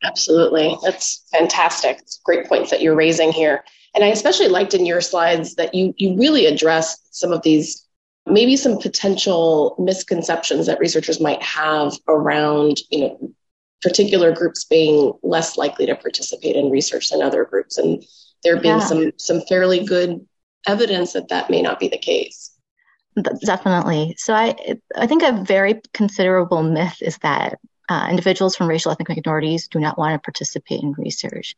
Absolutely. 0.03 0.77
That's 0.83 1.27
fantastic. 1.31 1.99
It's 1.99 2.21
great 2.25 2.47
points 2.47 2.71
that 2.71 2.81
you're 2.83 2.97
raising 2.97 3.33
here. 3.33 3.65
And 3.95 4.03
I 4.03 4.09
especially 4.09 4.49
liked 4.49 4.75
in 4.75 4.87
your 4.87 5.01
slides 5.01 5.57
that 5.57 5.75
you, 5.75 5.93
you 5.97 6.17
really 6.17 6.47
addressed 6.47 7.15
some 7.15 7.33
of 7.33 7.43
these 7.43 7.87
maybe 8.31 8.57
some 8.57 8.79
potential 8.79 9.77
misconceptions 9.79 10.67
that 10.67 10.79
researchers 10.79 11.21
might 11.21 11.43
have 11.43 11.95
around, 12.09 12.79
you 12.91 13.01
know, 13.01 13.33
particular 13.83 14.33
groups 14.33 14.65
being 14.65 15.13
less 15.23 15.57
likely 15.57 15.87
to 15.87 15.97
participate 15.97 16.57
in 16.57 16.71
research 16.71 17.09
than 17.09 17.23
other 17.23 17.45
groups, 17.45 17.79
and 17.79 18.05
there 18.45 18.61
being 18.61 18.79
yeah. 18.79 18.87
some 18.87 19.13
some 19.17 19.41
fairly 19.43 19.85
good 19.85 20.27
evidence 20.67 21.13
that 21.15 21.29
that 21.29 21.51
may 21.51 21.63
not 21.63 21.81
be 21.81 21.89
the 21.89 21.99
case. 21.99 22.53
Definitely. 23.45 24.15
So 24.19 24.35
I 24.35 24.55
I 24.97 25.07
think 25.07 25.23
a 25.23 25.43
very 25.45 25.81
considerable 25.93 26.63
myth 26.63 26.99
is 27.01 27.19
that 27.19 27.59
uh, 27.89 28.07
individuals 28.09 28.55
from 28.55 28.69
racial 28.69 28.93
ethnic 28.93 29.09
minorities 29.09 29.67
do 29.67 29.81
not 29.81 29.99
want 29.99 30.15
to 30.15 30.25
participate 30.25 30.83
in 30.83 30.93
research. 30.93 31.57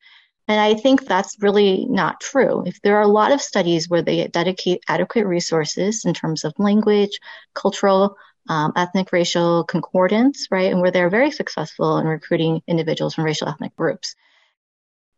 And 0.48 0.60
I 0.60 0.74
think 0.74 1.06
that's 1.06 1.36
really 1.40 1.86
not 1.88 2.20
true. 2.20 2.64
If 2.66 2.80
there 2.82 2.96
are 2.96 3.02
a 3.02 3.08
lot 3.08 3.32
of 3.32 3.40
studies 3.40 3.88
where 3.88 4.02
they 4.02 4.26
dedicate 4.26 4.82
adequate 4.88 5.26
resources 5.26 6.04
in 6.04 6.14
terms 6.14 6.44
of 6.44 6.52
language, 6.58 7.20
cultural, 7.54 8.16
um, 8.48 8.72
ethnic, 8.74 9.12
racial 9.12 9.64
concordance, 9.64 10.48
right, 10.50 10.72
and 10.72 10.80
where 10.80 10.90
they're 10.90 11.10
very 11.10 11.30
successful 11.30 11.98
in 11.98 12.06
recruiting 12.06 12.60
individuals 12.66 13.14
from 13.14 13.24
racial 13.24 13.48
ethnic 13.48 13.74
groups. 13.76 14.16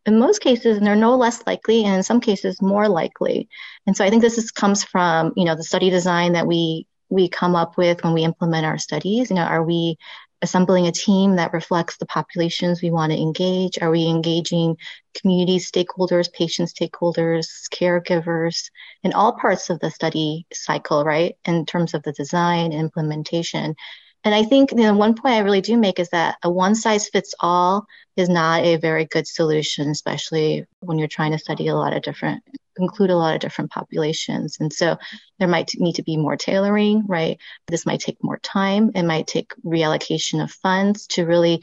In 0.05 0.19
most 0.19 0.41
cases, 0.41 0.77
and 0.77 0.85
they're 0.85 0.95
no 0.95 1.15
less 1.15 1.41
likely, 1.47 1.83
and 1.83 1.95
in 1.95 2.03
some 2.03 2.21
cases 2.21 2.61
more 2.61 2.87
likely. 2.87 3.49
And 3.87 3.97
so 3.97 4.05
I 4.05 4.11
think 4.11 4.21
this 4.21 4.37
is, 4.37 4.51
comes 4.51 4.83
from, 4.83 5.33
you 5.35 5.45
know, 5.45 5.55
the 5.55 5.63
study 5.63 5.89
design 5.89 6.33
that 6.33 6.45
we 6.45 6.85
we 7.09 7.29
come 7.29 7.55
up 7.55 7.77
with 7.77 8.03
when 8.03 8.13
we 8.13 8.23
implement 8.23 8.65
our 8.65 8.77
studies. 8.77 9.29
You 9.29 9.35
know, 9.37 9.43
are 9.43 9.63
we 9.63 9.97
assembling 10.45 10.87
a 10.87 10.91
team 10.91 11.35
that 11.35 11.53
reflects 11.53 11.97
the 11.97 12.05
populations 12.05 12.81
we 12.81 12.91
want 12.91 13.11
to 13.11 13.17
engage? 13.17 13.79
Are 13.81 13.89
we 13.89 14.05
engaging 14.05 14.77
community 15.19 15.57
stakeholders, 15.57 16.31
patient 16.31 16.69
stakeholders, 16.69 17.47
caregivers 17.73 18.69
in 19.03 19.13
all 19.13 19.33
parts 19.33 19.69
of 19.69 19.79
the 19.79 19.89
study 19.89 20.45
cycle, 20.53 21.03
right? 21.03 21.35
In 21.45 21.65
terms 21.65 21.95
of 21.95 22.03
the 22.03 22.13
design 22.13 22.71
and 22.71 22.81
implementation. 22.81 23.75
And 24.23 24.33
I 24.33 24.43
think 24.43 24.71
you 24.71 24.77
know, 24.77 24.93
one 24.93 25.15
point 25.15 25.35
I 25.35 25.39
really 25.39 25.61
do 25.61 25.77
make 25.77 25.99
is 25.99 26.09
that 26.09 26.37
a 26.43 26.49
one 26.49 26.75
size 26.75 27.09
fits 27.09 27.33
all 27.39 27.85
is 28.15 28.29
not 28.29 28.63
a 28.63 28.77
very 28.77 29.05
good 29.05 29.27
solution, 29.27 29.89
especially 29.89 30.65
when 30.79 30.99
you're 30.99 31.07
trying 31.07 31.31
to 31.31 31.39
study 31.39 31.67
a 31.67 31.75
lot 31.75 31.93
of 31.93 32.03
different, 32.03 32.43
include 32.77 33.09
a 33.09 33.15
lot 33.15 33.35
of 33.35 33.41
different 33.41 33.71
populations. 33.71 34.57
And 34.59 34.71
so 34.71 34.97
there 35.39 35.47
might 35.47 35.71
need 35.75 35.95
to 35.95 36.03
be 36.03 36.17
more 36.17 36.37
tailoring, 36.37 37.05
right? 37.07 37.39
This 37.67 37.85
might 37.85 37.99
take 37.99 38.23
more 38.23 38.39
time. 38.39 38.91
It 38.95 39.03
might 39.03 39.27
take 39.27 39.53
reallocation 39.65 40.43
of 40.43 40.51
funds 40.51 41.07
to 41.07 41.25
really 41.25 41.61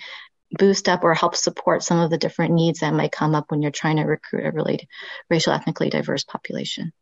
boost 0.58 0.88
up 0.88 1.02
or 1.02 1.14
help 1.14 1.34
support 1.34 1.82
some 1.82 1.98
of 1.98 2.10
the 2.10 2.18
different 2.18 2.54
needs 2.54 2.80
that 2.80 2.94
might 2.94 3.12
come 3.12 3.34
up 3.34 3.50
when 3.50 3.62
you're 3.62 3.70
trying 3.70 3.96
to 3.96 4.02
recruit 4.02 4.46
a 4.46 4.52
really 4.52 4.88
racial 5.30 5.52
ethnically 5.52 5.90
diverse 5.90 6.24
population. 6.24 6.92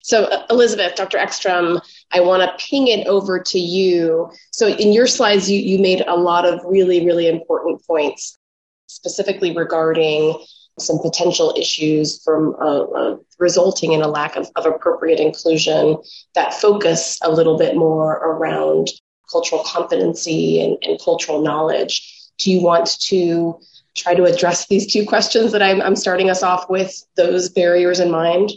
So, 0.00 0.44
Elizabeth, 0.50 0.94
Dr. 0.94 1.18
Eckstrom, 1.18 1.80
I 2.12 2.20
want 2.20 2.42
to 2.42 2.64
ping 2.64 2.86
it 2.86 3.08
over 3.08 3.40
to 3.40 3.58
you. 3.58 4.30
So, 4.52 4.68
in 4.68 4.92
your 4.92 5.08
slides, 5.08 5.50
you, 5.50 5.58
you 5.58 5.80
made 5.80 6.04
a 6.06 6.14
lot 6.14 6.46
of 6.46 6.60
really, 6.64 7.04
really 7.04 7.26
important 7.26 7.84
points, 7.84 8.38
specifically 8.86 9.56
regarding 9.56 10.40
some 10.78 10.98
potential 10.98 11.54
issues 11.56 12.22
from 12.22 12.54
uh, 12.60 12.82
uh, 12.82 13.16
resulting 13.38 13.92
in 13.92 14.02
a 14.02 14.08
lack 14.08 14.36
of, 14.36 14.50
of 14.56 14.66
appropriate 14.66 15.20
inclusion 15.20 15.96
that 16.34 16.52
focus 16.54 17.18
a 17.22 17.30
little 17.30 17.56
bit 17.56 17.76
more 17.76 18.14
around 18.16 18.88
cultural 19.30 19.62
competency 19.64 20.62
and, 20.62 20.76
and 20.82 21.00
cultural 21.02 21.42
knowledge. 21.42 22.30
Do 22.38 22.50
you 22.50 22.62
want 22.62 23.00
to 23.00 23.58
try 23.94 24.14
to 24.14 24.24
address 24.24 24.66
these 24.66 24.92
two 24.92 25.06
questions 25.06 25.52
that 25.52 25.62
I'm, 25.62 25.80
I'm 25.80 25.96
starting 25.96 26.28
us 26.28 26.42
off 26.42 26.68
with, 26.68 27.02
those 27.16 27.48
barriers 27.48 27.98
in 27.98 28.10
mind? 28.10 28.52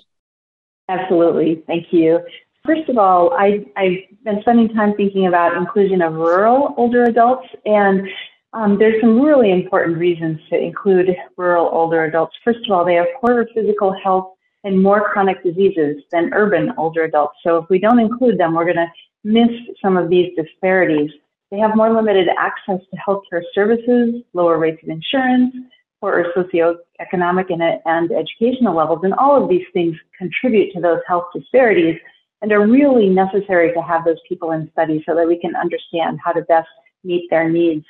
Absolutely. 0.90 1.64
Thank 1.66 1.94
you. 1.94 2.20
First 2.66 2.90
of 2.90 2.98
all, 2.98 3.34
I, 3.34 3.66
I've 3.78 4.24
been 4.26 4.42
spending 4.42 4.70
time 4.76 4.94
thinking 4.96 5.28
about 5.28 5.56
inclusion 5.56 6.02
of 6.02 6.14
rural 6.14 6.74
older 6.78 7.04
adults, 7.04 7.48
and 7.66 8.08
um, 8.54 8.80
there's 8.80 9.00
some 9.02 9.22
really 9.22 9.52
important 9.52 9.98
reasons 9.98 10.40
to 10.50 10.58
include 10.58 11.16
rural 11.38 11.70
older 11.72 12.06
adults. 12.06 12.36
First 12.44 12.60
of 12.66 12.72
all, 12.72 12.84
they 12.84 12.96
have 12.96 13.08
poorer 13.22 13.48
physical 13.54 13.94
health 14.04 14.34
and 14.64 14.82
more 14.82 15.10
chronic 15.12 15.44
diseases 15.44 16.04
than 16.12 16.34
urban 16.34 16.74
older 16.78 17.04
adults. 17.04 17.38
So 17.44 17.58
if 17.58 17.70
we 17.70 17.80
don't 17.80 18.00
include 18.00 18.38
them, 18.38 18.56
we're 18.56 18.66
going 18.66 18.76
to 18.76 18.92
miss 19.24 19.50
some 19.82 19.98
of 19.98 20.10
these 20.10 20.32
disparities. 20.36 21.12
They 21.52 21.60
have 21.60 21.76
more 21.76 21.94
limited 21.94 22.28
access 22.38 22.80
to 22.92 22.98
healthcare 22.98 23.44
services, 23.54 24.24
lower 24.34 24.58
rates 24.58 24.82
of 24.84 24.90
insurance, 24.90 25.54
or 26.02 26.26
socioeconomic 26.36 27.52
and, 27.52 27.62
and 27.86 28.12
educational 28.12 28.76
levels. 28.76 29.00
And 29.04 29.14
all 29.14 29.42
of 29.42 29.50
these 29.50 29.66
things 29.74 29.96
contribute 30.18 30.74
to 30.74 30.82
those 30.82 31.00
health 31.08 31.26
disparities 31.34 32.00
and 32.42 32.52
are 32.52 32.66
really 32.66 33.10
necessary 33.10 33.74
to 33.74 33.82
have 33.82 34.06
those 34.06 34.20
people 34.28 34.52
in 34.52 34.70
study 34.72 35.04
so 35.06 35.14
that 35.16 35.28
we 35.28 35.38
can 35.38 35.56
understand 35.56 36.20
how 36.24 36.32
to 36.32 36.42
best 36.44 36.70
meet 37.04 37.30
their 37.30 37.50
needs. 37.50 37.86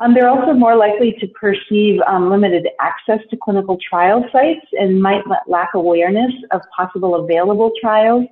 Um, 0.00 0.14
they're 0.14 0.28
also 0.28 0.52
more 0.52 0.74
likely 0.74 1.12
to 1.20 1.28
perceive 1.28 2.00
um, 2.06 2.30
limited 2.30 2.66
access 2.80 3.20
to 3.30 3.36
clinical 3.36 3.78
trial 3.88 4.24
sites 4.32 4.66
and 4.72 5.00
might 5.00 5.22
lack 5.46 5.74
awareness 5.74 6.32
of 6.50 6.60
possible 6.76 7.14
available 7.14 7.70
trials. 7.80 8.26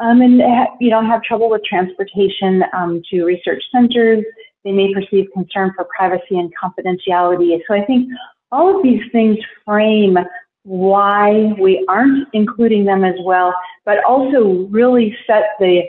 Um, 0.00 0.20
and 0.20 0.40
you 0.80 0.90
know 0.90 1.04
have 1.04 1.22
trouble 1.24 1.50
with 1.50 1.64
transportation 1.64 2.62
um, 2.72 3.02
to 3.10 3.24
research 3.24 3.64
centers. 3.72 4.24
They 4.64 4.70
may 4.70 4.94
perceive 4.94 5.26
concern 5.32 5.72
for 5.74 5.88
privacy 5.96 6.38
and 6.38 6.52
confidentiality. 6.54 7.58
So 7.66 7.74
I 7.74 7.84
think 7.84 8.08
all 8.52 8.76
of 8.76 8.82
these 8.82 9.02
things 9.10 9.38
frame 9.64 10.18
why 10.62 11.54
we 11.58 11.84
aren't 11.88 12.28
including 12.32 12.84
them 12.84 13.02
as 13.02 13.14
well, 13.22 13.54
but 13.84 14.04
also 14.04 14.68
really 14.70 15.16
set 15.26 15.50
the 15.58 15.82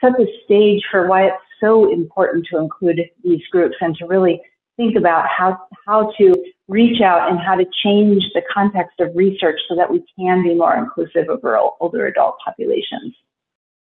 set 0.00 0.12
the 0.16 0.26
stage 0.44 0.82
for 0.90 1.06
why 1.06 1.26
it's 1.26 1.36
so 1.60 1.92
important 1.92 2.46
to 2.50 2.58
include 2.58 3.00
these 3.22 3.42
groups 3.52 3.76
and 3.80 3.94
to 3.96 4.06
really 4.06 4.40
think 4.76 4.96
about 4.96 5.26
how 5.28 5.58
how 5.86 6.12
to 6.18 6.34
reach 6.68 7.00
out 7.00 7.30
and 7.30 7.38
how 7.38 7.54
to 7.54 7.66
change 7.82 8.24
the 8.34 8.42
context 8.52 8.98
of 9.00 9.14
research 9.14 9.60
so 9.68 9.76
that 9.76 9.90
we 9.90 10.04
can 10.18 10.42
be 10.42 10.54
more 10.54 10.76
inclusive 10.76 11.28
of 11.28 11.40
rural 11.42 11.76
older 11.80 12.06
adult 12.06 12.36
populations. 12.44 13.14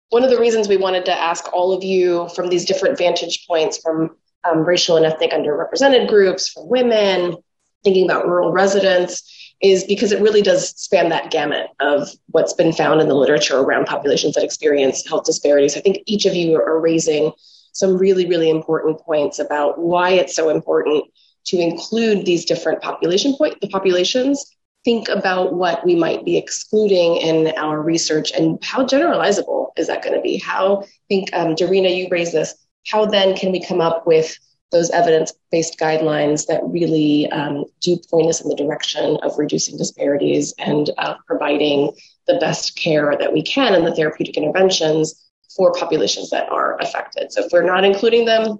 One 0.10 0.24
of 0.24 0.30
the 0.30 0.40
reasons 0.40 0.68
we 0.68 0.78
wanted 0.78 1.06
to 1.06 1.14
ask 1.14 1.52
all 1.54 1.74
of 1.74 1.84
you 1.84 2.30
from 2.36 2.50
these 2.50 2.66
different 2.66 2.98
vantage 2.98 3.46
points 3.48 3.78
from 3.78 4.16
um, 4.44 4.60
racial 4.60 4.98
and 4.98 5.06
ethnic 5.06 5.32
underrepresented 5.32 6.08
groups, 6.08 6.50
from 6.50 6.68
women, 6.68 7.38
thinking 7.84 8.06
about 8.06 8.28
rural 8.28 8.52
residents 8.52 9.30
is 9.62 9.86
because 9.86 10.12
it 10.12 10.22
really 10.22 10.42
does 10.42 10.70
span 10.70 11.10
that 11.10 11.32
gamut 11.32 11.68
of 11.80 12.10
what's 12.28 12.54
been 12.54 12.74
found 12.74 13.00
in 13.00 13.08
the 13.08 13.16
literature 13.16 13.58
around 13.58 13.86
populations 13.86 14.36
that 14.36 14.44
experience 14.44 15.08
health 15.08 15.24
disparities. 15.24 15.78
I 15.78 15.80
think 15.80 16.00
each 16.06 16.26
of 16.26 16.36
you 16.36 16.58
are 16.58 16.80
raising 16.80 17.32
some 17.74 17.98
really, 17.98 18.28
really 18.28 18.50
important 18.50 19.00
points 19.00 19.40
about 19.40 19.80
why 19.80 20.12
it's 20.12 20.36
so 20.36 20.50
important 20.50 21.06
to 21.46 21.58
include 21.58 22.26
these 22.26 22.46
different 22.46 22.82
population 22.82 23.36
point 23.36 23.60
the 23.60 23.68
populations. 23.68 24.56
Think 24.86 25.10
about 25.10 25.54
what 25.54 25.86
we 25.86 25.96
might 25.96 26.26
be 26.26 26.38
excluding 26.38 27.18
in 27.18 27.54
our 27.58 27.82
research 27.82 28.32
and 28.32 28.64
how 28.64 28.86
generalizable 28.86 29.72
is 29.78 29.88
that 29.88 30.04
going 30.04 30.16
to 30.16 30.22
be? 30.22 30.38
How 30.38 30.84
I 30.84 30.88
think 31.10 31.34
um, 31.34 31.56
Darina, 31.56 31.96
you 31.96 32.08
raised 32.10 32.34
this. 32.34 32.54
How 32.88 33.06
then 33.06 33.36
can 33.36 33.52
we 33.52 33.64
come 33.64 33.82
up 33.82 34.06
with 34.06 34.38
those 34.72 34.90
evidence-based 34.90 35.80
guidelines 35.80 36.48
that 36.48 36.62
really 36.64 37.30
um, 37.32 37.64
do 37.80 37.98
point 38.10 38.28
us 38.28 38.42
in 38.42 38.50
the 38.50 38.56
direction 38.56 39.18
of 39.22 39.38
reducing 39.38 39.78
disparities 39.78 40.54
and 40.58 40.90
uh, 40.98 41.14
providing 41.28 41.94
the 42.28 42.38
best 42.40 42.76
care 42.76 43.16
that 43.18 43.32
we 43.32 43.42
can 43.42 43.76
and 43.76 43.86
the 43.86 43.96
therapeutic 43.96 44.36
interventions 44.36 45.24
for 45.56 45.72
populations 45.74 46.30
that 46.32 46.50
are 46.50 46.80
affected. 46.80 47.32
So 47.32 47.46
if 47.46 47.52
we're 47.52 47.64
not 47.64 47.84
including 47.84 48.26
them, 48.26 48.58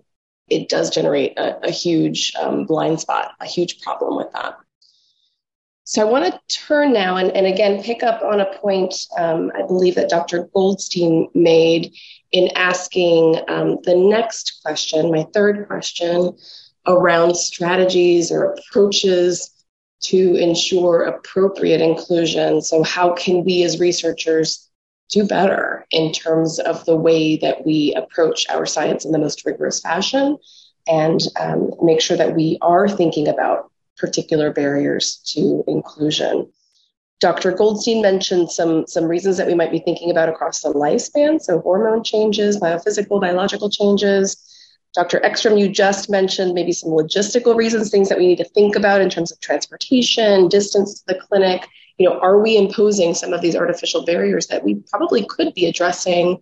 it 0.50 0.70
does 0.70 0.90
generate 0.90 1.38
a, 1.38 1.68
a 1.68 1.72
huge 1.72 2.34
um, 2.40 2.66
blind 2.66 3.00
spot, 3.00 3.34
a 3.40 3.46
huge 3.46 3.82
problem 3.82 4.18
with 4.18 4.32
that. 4.34 4.58
So 5.86 6.02
I 6.02 6.10
want 6.10 6.26
to 6.26 6.56
turn 6.56 6.94
now 6.94 7.18
and, 7.18 7.32
and 7.32 7.46
again 7.46 7.84
pick 7.84 8.04
up 8.04 8.22
on 8.22 8.40
a 8.40 8.58
point 8.58 8.96
um, 9.18 9.52
I 9.54 9.64
believe 9.64 9.96
that 9.96 10.10
Dr. 10.10 10.50
Goldstein 10.54 11.28
made 11.34 11.94
in 12.32 12.50
asking 12.56 13.40
um, 13.48 13.78
the 13.84 13.96
next 13.96 14.62
question, 14.64 15.12
my 15.12 15.26
third 15.34 15.68
question, 15.68 16.38
around 16.88 17.36
strategies 17.36 18.32
or 18.32 18.54
approaches 18.54 19.50
to 20.04 20.36
ensure 20.36 21.04
appropriate 21.04 21.82
inclusion. 21.82 22.62
So, 22.62 22.84
how 22.84 23.14
can 23.14 23.44
we 23.44 23.64
as 23.64 23.80
researchers 23.80 24.70
do 25.10 25.26
better 25.26 25.86
in 25.92 26.12
terms 26.12 26.60
of 26.60 26.86
the 26.86 26.96
way 26.96 27.38
that 27.38 27.66
we 27.66 27.94
approach 27.96 28.50
our 28.50 28.66
science 28.66 29.06
in 29.06 29.12
the 29.12 29.20
most 29.20 29.46
rigorous 29.46 29.80
fashion 29.80 30.38
and 30.88 31.22
um, 31.40 31.72
make 31.82 32.02
sure 32.02 32.18
that 32.18 32.36
we 32.36 32.58
are 32.62 32.90
thinking 32.90 33.28
about 33.28 33.72
particular 33.98 34.52
barriers 34.52 35.18
to 35.34 35.64
inclusion? 35.68 36.52
Dr. 37.20 37.54
Goldstein 37.54 38.02
mentioned 38.02 38.52
some, 38.52 38.86
some 38.86 39.06
reasons 39.06 39.38
that 39.38 39.48
we 39.48 39.54
might 39.54 39.72
be 39.72 39.80
thinking 39.80 40.12
about 40.12 40.28
across 40.28 40.62
the 40.62 40.74
lifespan, 40.74 41.42
so 41.42 41.62
hormone 41.62 42.04
changes, 42.04 42.60
biophysical, 42.60 43.22
biological 43.22 43.70
changes. 43.70 44.36
Dr. 44.94 45.22
Eckstrom, 45.22 45.58
you 45.58 45.70
just 45.70 46.10
mentioned 46.10 46.54
maybe 46.54 46.74
some 46.74 46.90
logistical 46.90 47.56
reasons, 47.56 47.90
things 47.90 48.10
that 48.10 48.18
we 48.18 48.28
need 48.28 48.40
to 48.40 48.44
think 48.44 48.76
about 48.76 49.00
in 49.00 49.10
terms 49.10 49.32
of 49.32 49.40
transportation, 49.40 50.50
distance 50.50 51.00
to 51.00 51.06
the 51.08 51.16
clinic. 51.16 51.68
You 51.98 52.10
know, 52.10 52.20
are 52.20 52.40
we 52.40 52.58
imposing 52.58 53.14
some 53.14 53.34
of 53.34 53.42
these 53.42 53.56
artificial 53.56 54.04
barriers 54.04 54.48
that 54.48 54.64
we 54.64 54.76
probably 54.76 55.26
could 55.26 55.54
be 55.54 55.68
addressing, 55.68 56.40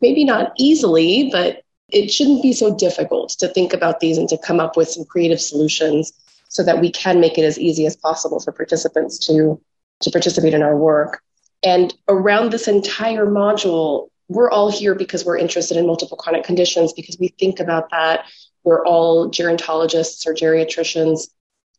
maybe 0.00 0.24
not 0.24 0.52
easily, 0.58 1.28
but 1.30 1.62
it 1.90 2.10
shouldn't 2.10 2.42
be 2.42 2.52
so 2.52 2.74
difficult 2.74 3.30
to 3.30 3.48
think 3.48 3.72
about 3.72 4.00
these 4.00 4.18
and 4.18 4.28
to 4.30 4.38
come 4.38 4.60
up 4.60 4.76
with 4.76 4.88
some 4.88 5.04
creative 5.04 5.40
solutions 5.40 6.12
so 6.48 6.62
that 6.62 6.80
we 6.80 6.90
can 6.90 7.20
make 7.20 7.36
it 7.36 7.44
as 7.44 7.58
easy 7.58 7.86
as 7.86 7.96
possible 7.96 8.40
for 8.40 8.52
participants 8.52 9.18
to 9.26 9.60
to 10.00 10.10
participate 10.10 10.54
in 10.54 10.62
our 10.62 10.76
work. 10.76 11.22
And 11.62 11.94
around 12.08 12.52
this 12.52 12.68
entire 12.68 13.26
module, 13.26 14.08
we're 14.28 14.50
all 14.50 14.70
here 14.70 14.94
because 14.94 15.24
we're 15.24 15.38
interested 15.38 15.76
in 15.76 15.86
multiple 15.86 16.16
chronic 16.16 16.44
conditions, 16.44 16.92
because 16.92 17.18
we 17.18 17.28
think 17.28 17.60
about 17.60 17.90
that. 17.90 18.26
We're 18.64 18.84
all 18.84 19.30
gerontologists 19.30 20.26
or 20.26 20.34
geriatricians. 20.34 21.28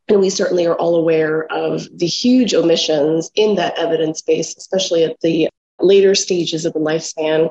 And 0.08 0.20
we 0.20 0.30
certainly 0.30 0.66
are 0.66 0.76
all 0.76 0.96
aware 0.96 1.50
of 1.52 1.88
the 1.96 2.06
huge 2.06 2.54
omissions 2.54 3.30
in 3.34 3.56
that 3.56 3.78
evidence 3.78 4.22
base, 4.22 4.56
especially 4.56 5.04
at 5.04 5.20
the 5.20 5.48
later 5.80 6.14
stages 6.14 6.64
of 6.64 6.72
the 6.72 6.78
lifespan 6.78 7.48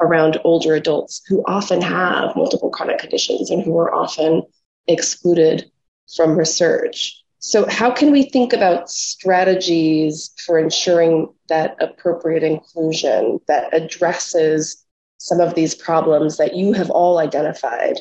around 0.00 0.40
older 0.44 0.74
adults 0.74 1.22
who 1.28 1.42
often 1.46 1.80
have 1.80 2.34
multiple 2.34 2.70
chronic 2.70 2.98
conditions 2.98 3.50
and 3.50 3.62
who 3.62 3.78
are 3.78 3.94
often 3.94 4.42
excluded 4.88 5.70
from 6.14 6.36
research. 6.36 7.22
So, 7.38 7.68
how 7.68 7.90
can 7.90 8.10
we 8.10 8.24
think 8.24 8.52
about 8.52 8.90
strategies 8.90 10.30
for 10.44 10.58
ensuring 10.58 11.28
that 11.48 11.76
appropriate 11.78 12.42
inclusion 12.42 13.38
that 13.48 13.72
addresses 13.72 14.84
some 15.18 15.40
of 15.40 15.54
these 15.54 15.74
problems 15.74 16.38
that 16.38 16.56
you 16.56 16.72
have 16.72 16.90
all 16.90 17.18
identified 17.18 18.00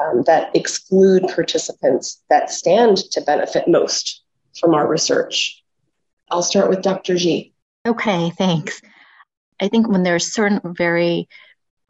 um, 0.00 0.22
that 0.26 0.54
exclude 0.54 1.24
participants 1.34 2.22
that 2.30 2.50
stand 2.50 2.98
to 3.12 3.20
benefit 3.20 3.68
most 3.68 4.22
from 4.58 4.74
our 4.74 4.86
research? 4.86 5.62
I'll 6.30 6.42
start 6.42 6.68
with 6.70 6.82
Dr. 6.82 7.14
Jih. 7.14 7.52
Okay, 7.86 8.30
thanks. 8.30 8.80
I 9.60 9.68
think 9.68 9.88
when 9.88 10.02
there's 10.02 10.32
certain 10.32 10.74
very 10.74 11.28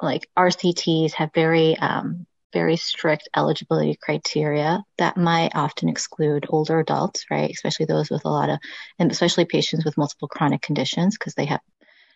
like 0.02 0.28
RCTs 0.36 1.12
have 1.12 1.30
very 1.34 1.76
um, 1.76 2.26
very 2.52 2.76
strict 2.76 3.28
eligibility 3.36 3.96
criteria 4.00 4.82
that 4.98 5.16
might 5.16 5.54
often 5.54 5.88
exclude 5.88 6.46
older 6.48 6.80
adults, 6.80 7.26
right? 7.30 7.50
Especially 7.50 7.86
those 7.86 8.10
with 8.10 8.24
a 8.24 8.30
lot 8.30 8.50
of, 8.50 8.58
and 8.98 9.10
especially 9.10 9.44
patients 9.44 9.84
with 9.84 9.96
multiple 9.96 10.28
chronic 10.28 10.62
conditions 10.62 11.16
because 11.16 11.34
they 11.34 11.44
have 11.44 11.60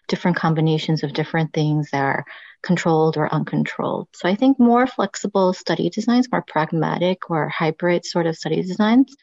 different 0.08 0.36
combinations 0.36 1.02
of 1.02 1.12
different 1.12 1.52
things 1.52 1.90
that 1.90 2.02
are 2.02 2.24
controlled 2.62 3.16
or 3.16 3.32
uncontrolled. 3.32 4.08
So 4.12 4.28
I 4.28 4.34
think 4.34 4.58
more 4.58 4.86
flexible 4.86 5.52
study 5.52 5.90
designs, 5.90 6.30
more 6.30 6.42
pragmatic 6.42 7.30
or 7.30 7.48
hybrid 7.48 8.04
sort 8.04 8.26
of 8.26 8.36
study 8.36 8.62
designs 8.62 9.14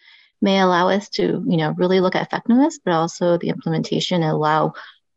may 0.41 0.59
allow 0.59 0.89
us 0.89 1.09
to, 1.09 1.43
you 1.47 1.57
know, 1.57 1.71
really 1.71 2.00
look 2.00 2.15
at 2.15 2.25
effectiveness, 2.25 2.79
but 2.83 2.93
also 2.93 3.38
the 3.38 3.50
implementation 3.50 4.23
and 4.23 4.31
allow 4.31 4.73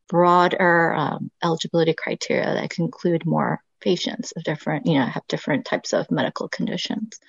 broader 0.09 0.95
um, 0.95 1.31
eligibility 1.43 1.95
criteria 1.95 2.55
that 2.55 2.71
can 2.71 2.85
include 2.85 3.25
more 3.25 3.63
patients 3.81 4.33
of 4.33 4.45
different, 4.45 4.87
you 4.87 4.99
know, 4.99 5.07
have 5.07 5.27
different 5.29 5.65
types 5.65 5.93
of 5.93 6.11
medical 6.11 6.49
conditions. 6.49 7.21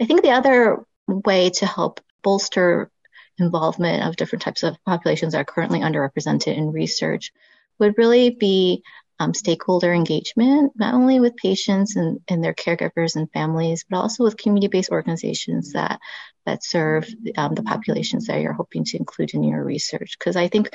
I 0.00 0.06
think 0.06 0.22
the 0.22 0.30
other 0.30 0.84
way 1.06 1.50
to 1.50 1.66
help 1.66 2.00
bolster 2.22 2.90
involvement 3.38 4.02
of 4.02 4.16
different 4.16 4.42
types 4.42 4.62
of 4.62 4.76
populations 4.84 5.32
that 5.32 5.40
are 5.40 5.44
currently 5.44 5.80
underrepresented 5.80 6.56
in 6.56 6.72
research 6.72 7.32
would 7.78 7.98
really 7.98 8.30
be 8.30 8.82
um, 9.18 9.32
stakeholder 9.32 9.92
engagement, 9.92 10.72
not 10.76 10.94
only 10.94 11.20
with 11.20 11.36
patients 11.36 11.96
and, 11.96 12.20
and, 12.28 12.44
their 12.44 12.52
caregivers 12.52 13.16
and 13.16 13.30
families, 13.32 13.84
but 13.88 13.98
also 13.98 14.24
with 14.24 14.36
community-based 14.36 14.90
organizations 14.90 15.72
that 15.72 16.00
that 16.44 16.62
serve 16.62 17.08
um, 17.36 17.54
the 17.54 17.62
populations 17.62 18.26
that 18.26 18.40
you're 18.40 18.52
hoping 18.52 18.84
to 18.84 18.98
include 18.98 19.32
in 19.34 19.42
your 19.42 19.64
research. 19.64 20.16
Because 20.18 20.36
I 20.36 20.48
think, 20.48 20.68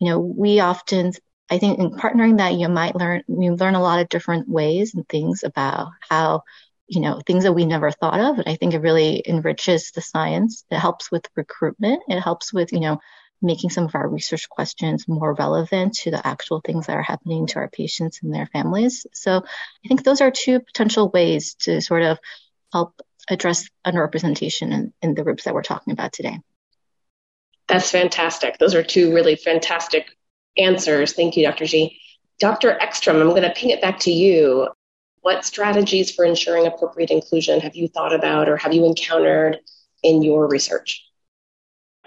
you 0.00 0.10
know, 0.10 0.18
we 0.18 0.60
often, 0.60 1.12
I 1.48 1.58
think, 1.58 1.78
in 1.78 1.92
partnering 1.92 2.38
that, 2.38 2.54
you 2.54 2.68
might 2.68 2.96
learn 2.96 3.22
you 3.28 3.54
learn 3.54 3.76
a 3.76 3.82
lot 3.82 4.00
of 4.00 4.08
different 4.08 4.48
ways 4.48 4.94
and 4.94 5.08
things 5.08 5.44
about 5.44 5.90
how 6.00 6.42
you 6.86 7.00
know 7.00 7.20
things 7.26 7.44
that 7.44 7.52
we 7.52 7.64
never 7.64 7.90
thought 7.90 8.20
of 8.20 8.38
and 8.38 8.46
i 8.46 8.56
think 8.56 8.74
it 8.74 8.80
really 8.80 9.22
enriches 9.26 9.90
the 9.92 10.02
science 10.02 10.66
it 10.70 10.78
helps 10.78 11.10
with 11.10 11.26
recruitment 11.34 12.02
it 12.08 12.20
helps 12.20 12.52
with 12.52 12.72
you 12.72 12.80
know 12.80 13.00
making 13.44 13.70
some 13.70 13.84
of 13.84 13.94
our 13.94 14.08
research 14.08 14.48
questions 14.48 15.06
more 15.06 15.34
relevant 15.34 15.94
to 15.94 16.10
the 16.10 16.26
actual 16.26 16.60
things 16.64 16.86
that 16.86 16.96
are 16.96 17.02
happening 17.02 17.46
to 17.48 17.56
our 17.56 17.68
patients 17.68 18.20
and 18.22 18.34
their 18.34 18.46
families. 18.46 19.06
So 19.12 19.36
I 19.36 19.88
think 19.88 20.02
those 20.02 20.20
are 20.20 20.30
two 20.30 20.60
potential 20.60 21.10
ways 21.10 21.54
to 21.60 21.80
sort 21.80 22.02
of 22.02 22.18
help 22.72 23.00
address 23.28 23.68
underrepresentation 23.86 24.72
in, 24.72 24.92
in 25.02 25.14
the 25.14 25.22
groups 25.22 25.44
that 25.44 25.54
we're 25.54 25.62
talking 25.62 25.92
about 25.92 26.12
today. 26.12 26.38
That's 27.68 27.90
fantastic. 27.90 28.58
Those 28.58 28.74
are 28.74 28.82
two 28.82 29.14
really 29.14 29.36
fantastic 29.36 30.08
answers. 30.56 31.12
Thank 31.12 31.36
you, 31.36 31.44
Dr. 31.44 31.64
Jih. 31.64 31.96
Dr. 32.38 32.76
Eckstrom, 32.80 33.20
I'm 33.20 33.28
going 33.28 33.42
to 33.42 33.52
ping 33.54 33.70
it 33.70 33.80
back 33.80 34.00
to 34.00 34.10
you. 34.10 34.68
What 35.20 35.44
strategies 35.44 36.10
for 36.10 36.24
ensuring 36.24 36.66
appropriate 36.66 37.10
inclusion 37.10 37.60
have 37.60 37.76
you 37.76 37.88
thought 37.88 38.12
about 38.12 38.48
or 38.48 38.56
have 38.58 38.74
you 38.74 38.84
encountered 38.84 39.60
in 40.02 40.22
your 40.22 40.46
research? 40.46 41.02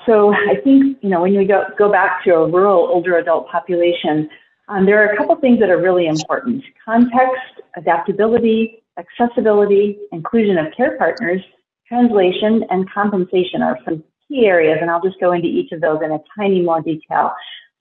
So 0.07 0.33
I 0.33 0.55
think, 0.63 0.97
you 1.01 1.09
know, 1.09 1.21
when 1.21 1.37
we 1.37 1.45
go, 1.45 1.65
go 1.77 1.91
back 1.91 2.23
to 2.23 2.33
a 2.33 2.47
rural 2.49 2.87
older 2.87 3.17
adult 3.17 3.49
population, 3.49 4.29
um, 4.69 4.85
there 4.85 5.03
are 5.03 5.13
a 5.13 5.17
couple 5.17 5.35
things 5.35 5.59
that 5.59 5.69
are 5.69 5.81
really 5.81 6.07
important. 6.07 6.63
Context, 6.83 7.61
adaptability, 7.75 8.83
accessibility, 8.97 9.97
inclusion 10.13 10.57
of 10.57 10.67
care 10.75 10.97
partners, 10.97 11.41
translation, 11.87 12.63
and 12.69 12.89
compensation 12.89 13.61
are 13.61 13.77
some 13.83 14.01
key 14.27 14.45
areas, 14.45 14.77
and 14.81 14.89
I'll 14.89 15.01
just 15.01 15.19
go 15.19 15.33
into 15.33 15.47
each 15.47 15.73
of 15.73 15.81
those 15.81 15.99
in 16.03 16.11
a 16.11 16.19
tiny 16.37 16.61
more 16.61 16.81
detail. 16.81 17.33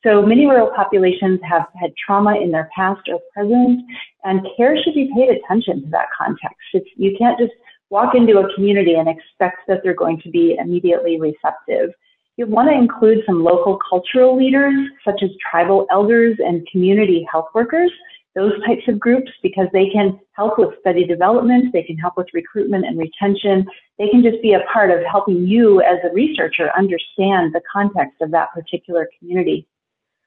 So 0.04 0.22
many 0.22 0.46
rural 0.46 0.70
populations 0.74 1.40
have 1.48 1.66
had 1.80 1.92
trauma 2.04 2.36
in 2.36 2.50
their 2.50 2.68
past 2.74 3.02
or 3.08 3.20
present, 3.34 3.82
and 4.24 4.46
care 4.56 4.76
should 4.82 4.94
be 4.94 5.10
paid 5.14 5.30
attention 5.30 5.82
to 5.82 5.90
that 5.90 6.06
context. 6.16 6.58
It's, 6.72 6.88
you 6.96 7.16
can't 7.16 7.38
just 7.38 7.52
walk 7.90 8.14
into 8.16 8.38
a 8.38 8.54
community 8.54 8.94
and 8.94 9.08
expect 9.08 9.58
that 9.68 9.80
they're 9.82 9.94
going 9.94 10.20
to 10.22 10.30
be 10.30 10.56
immediately 10.60 11.20
receptive. 11.20 11.90
You 12.36 12.46
want 12.46 12.68
to 12.68 12.74
include 12.74 13.24
some 13.24 13.42
local 13.42 13.78
cultural 13.88 14.36
leaders, 14.36 14.74
such 15.04 15.22
as 15.22 15.30
tribal 15.50 15.86
elders 15.90 16.36
and 16.38 16.66
community 16.70 17.26
health 17.30 17.46
workers, 17.54 17.90
those 18.34 18.52
types 18.66 18.82
of 18.88 19.00
groups, 19.00 19.30
because 19.42 19.68
they 19.72 19.88
can 19.88 20.20
help 20.32 20.58
with 20.58 20.78
study 20.80 21.04
development, 21.06 21.72
they 21.72 21.82
can 21.82 21.96
help 21.96 22.18
with 22.18 22.26
recruitment 22.34 22.84
and 22.84 22.98
retention. 22.98 23.66
They 23.98 24.10
can 24.10 24.22
just 24.22 24.42
be 24.42 24.52
a 24.52 24.60
part 24.70 24.90
of 24.90 24.98
helping 25.10 25.46
you 25.46 25.80
as 25.80 25.96
a 26.04 26.12
researcher 26.12 26.70
understand 26.76 27.54
the 27.54 27.62
context 27.72 28.20
of 28.20 28.30
that 28.32 28.52
particular 28.52 29.08
community. 29.18 29.66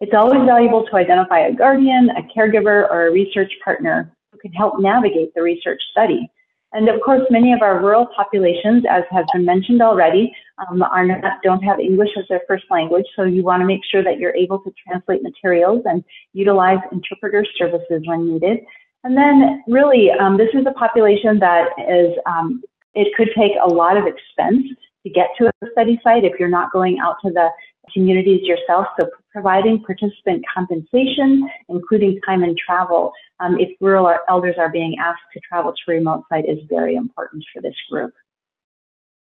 It's 0.02 0.16
always 0.16 0.44
valuable 0.48 0.88
to 0.88 0.96
identify 0.96 1.42
a 1.42 1.54
guardian, 1.54 2.10
a 2.18 2.24
caregiver, 2.36 2.90
or 2.90 3.06
a 3.06 3.12
research 3.12 3.54
partner 3.64 4.12
who 4.32 4.40
can 4.40 4.54
help 4.54 4.80
navigate 4.80 5.36
the 5.36 5.44
research 5.44 5.82
study. 5.92 6.28
And 6.72 6.88
of 6.88 7.02
course, 7.02 7.22
many 7.32 7.52
of 7.52 7.62
our 7.62 7.82
rural 7.82 8.08
populations, 8.16 8.84
as 8.90 9.04
has 9.10 9.26
been 9.34 9.44
mentioned 9.44 9.82
already, 9.82 10.32
um, 10.60 10.84
are 10.84 11.06
not, 11.06 11.42
don't 11.44 11.64
have 11.64 11.80
English 11.80 12.12
as 12.18 12.26
their 12.30 12.42
first 12.48 12.66
language. 12.70 13.06
So 13.16 13.24
you 13.24 13.44
want 13.44 13.62
to 13.62 13.66
make 13.66 13.82
sure 13.90 14.04
that 14.04 14.20
you're 14.20 14.36
able 14.36 14.60
to 14.60 14.72
translate 14.88 15.24
materials 15.24 15.82
and 15.86 16.04
utilize 16.34 16.78
interpreter 16.92 17.44
services 17.58 18.04
when 18.06 18.34
needed. 18.34 18.60
And 19.04 19.18
then 19.18 19.64
really, 19.68 20.12
um, 20.12 20.38
this 20.38 20.50
is 20.54 20.66
a 20.68 20.74
population 20.74 21.40
that 21.40 21.70
is, 21.90 22.16
um, 22.26 22.62
it 22.94 23.08
could 23.16 23.30
take 23.36 23.54
a 23.64 23.68
lot 23.68 23.98
of 23.98 24.06
expense 24.06 24.68
to 25.04 25.10
get 25.10 25.30
to 25.38 25.48
a 25.48 25.68
study 25.72 26.00
site 26.04 26.24
if 26.26 26.34
you're 26.40 26.50
not 26.50 26.72
going 26.72 27.00
out 27.00 27.16
to 27.24 27.32
the 27.32 27.50
communities 27.94 28.42
yourself. 28.44 28.88
So 29.00 29.10
providing 29.32 29.84
participant 29.84 30.46
compensation, 30.54 31.50
including 31.68 32.20
time 32.26 32.44
and 32.44 32.58
travel, 32.58 33.12
um, 33.40 33.60
if 33.60 33.70
rural 33.80 34.14
elders 34.28 34.56
are 34.58 34.70
being 34.70 34.98
asked 35.00 35.22
to 35.34 35.40
travel 35.40 35.72
to 35.72 35.92
remote 35.92 36.24
site 36.30 36.48
is 36.48 36.60
very 36.70 36.96
important 36.96 37.44
for 37.54 37.62
this 37.62 37.76
group. 37.90 38.14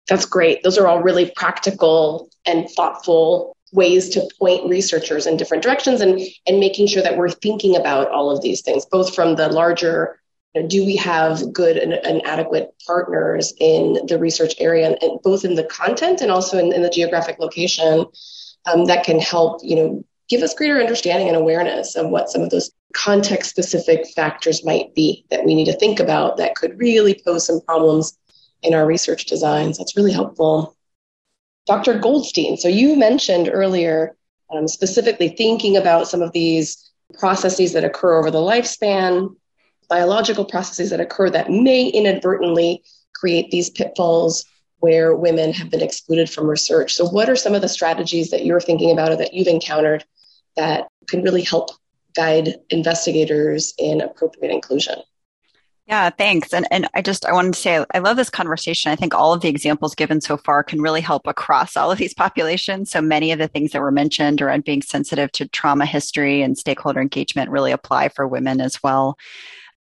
That's 0.09 0.25
great. 0.25 0.63
Those 0.63 0.79
are 0.79 0.89
all 0.89 1.03
really 1.03 1.31
practical 1.37 2.31
and 2.47 2.69
thoughtful 2.71 3.55
ways 3.73 4.09
to 4.11 4.27
point 4.39 4.69
researchers 4.69 5.27
in 5.27 5.37
different 5.37 5.63
directions 5.63 6.01
and, 6.01 6.19
and 6.47 6.59
making 6.59 6.87
sure 6.87 7.03
that 7.03 7.19
we're 7.19 7.29
thinking 7.29 7.77
about 7.77 8.11
all 8.11 8.31
of 8.31 8.41
these 8.41 8.63
things, 8.63 8.87
both 8.87 9.15
from 9.15 9.37
the 9.37 9.49
larger 9.51 10.19
you 10.55 10.63
know, 10.63 10.69
do 10.69 10.85
we 10.85 10.97
have 10.97 11.53
good 11.53 11.77
and, 11.77 11.93
and, 11.93 12.25
adequate 12.25 12.71
partners 12.87 13.53
in 13.61 13.99
the 14.07 14.19
research 14.19 14.55
area, 14.59 14.97
and, 15.03 15.21
both 15.23 15.45
in 15.45 15.55
the 15.55 15.65
content 15.65 16.23
and 16.23 16.31
also 16.31 16.59
in, 16.59 16.73
in 16.73 16.81
the 16.81 16.89
geographic 16.89 17.39
location 17.39 18.07
um, 18.67 18.87
that 18.87 19.05
can 19.05 19.19
help, 19.19 19.61
you 19.63 19.77
know, 19.77 20.05
give 20.29 20.43
us 20.43 20.55
greater 20.55 20.79
understanding 20.79 21.29
and 21.29 21.37
awareness 21.37 21.97
of 21.97 22.09
what 22.11 22.29
some 22.29 22.43
of 22.43 22.51
those 22.51 22.71
context 22.93 23.51
specific 23.51 24.07
factors 24.15 24.65
might 24.65 24.95
be 24.95 25.25
that 25.31 25.45
we 25.45 25.55
need 25.55 25.65
to 25.67 25.79
think 25.79 26.01
about 26.01 26.37
that 26.37 26.55
could 26.55 26.79
really 26.79 27.21
pose 27.25 27.47
some 27.47 27.61
problems 27.63 28.19
in 28.63 28.75
our 28.75 28.87
research 28.87 29.27
designs. 29.27 29.79
That's 29.79 29.97
really 29.97 30.13
helpful. 30.13 30.77
Dr. 31.67 31.99
Goldstein, 31.99 32.57
so 32.57 32.69
you 32.69 32.97
mentioned 32.97 33.51
earlier 33.53 34.17
um, 34.51 34.67
specifically 34.67 35.29
thinking 35.29 35.77
about 35.77 36.09
some 36.09 36.23
of 36.23 36.33
these 36.33 36.91
processes 37.19 37.73
that 37.75 37.85
occur 37.85 38.19
over 38.19 38.31
the 38.31 38.39
lifespan, 38.39 39.35
biological 39.89 40.45
processes 40.45 40.91
that 40.91 41.01
occur 41.01 41.31
that 41.31 41.51
may 41.51 41.87
inadvertently 41.89 42.83
create 43.15 43.51
these 43.51 43.71
pitfalls 43.71 44.45
where 44.81 45.15
women 45.15 45.53
have 45.53 45.71
been 45.71 45.83
excluded 45.83 46.31
from 46.31 46.49
research. 46.49 46.95
So, 46.95 47.07
what 47.07 47.29
are 47.29 47.37
some 47.37 47.55
of 47.55 47.63
the 47.63 47.69
strategies 47.69 48.31
that 48.31 48.45
you're 48.45 48.61
thinking 48.61 48.91
about 48.91 49.11
or 49.11 49.17
that 49.17 49.35
you've 49.35 49.49
encountered 49.49 50.05
that 50.57 50.89
can 51.09 51.23
really 51.23 51.43
help 51.43 51.71
guide 52.15 52.57
investigators 52.71 53.75
in 53.79 54.01
appropriate 54.01 54.53
inclusion? 54.53 54.97
Yeah, 55.89 56.11
thanks. 56.11 56.53
And 56.53 56.67
and 56.71 56.87
I 56.93 57.01
just 57.01 57.25
I 57.25 57.33
wanted 57.33 57.55
to 57.55 57.61
say 57.61 57.85
I 57.95 57.99
love 58.01 58.19
this 58.19 58.29
conversation. 58.29 58.93
I 58.93 58.97
think 58.97 59.15
all 59.15 59.33
of 59.33 59.41
the 59.41 59.49
examples 59.49 59.95
given 59.95 60.21
so 60.21 60.37
far 60.37 60.63
can 60.63 60.83
really 60.83 61.01
help 61.01 61.27
across 61.27 61.79
all 61.79 61.91
of 61.91 61.97
these 61.97 62.13
populations. 62.13 62.91
So 62.91 63.01
many 63.01 63.33
of 63.33 63.39
the 63.39 63.49
things 63.49 63.73
that 63.73 63.81
were 63.81 63.91
mentioned 63.91 64.43
around 64.43 64.65
being 64.65 64.83
sensitive 64.83 65.33
to 65.33 65.49
trauma 65.49 65.87
history 65.87 66.43
and 66.43 66.59
stakeholder 66.59 67.01
engagement 67.01 67.51
really 67.51 67.73
apply 67.73 68.11
for 68.11 68.29
women 68.29 68.61
as 68.61 68.83
well. 68.83 69.17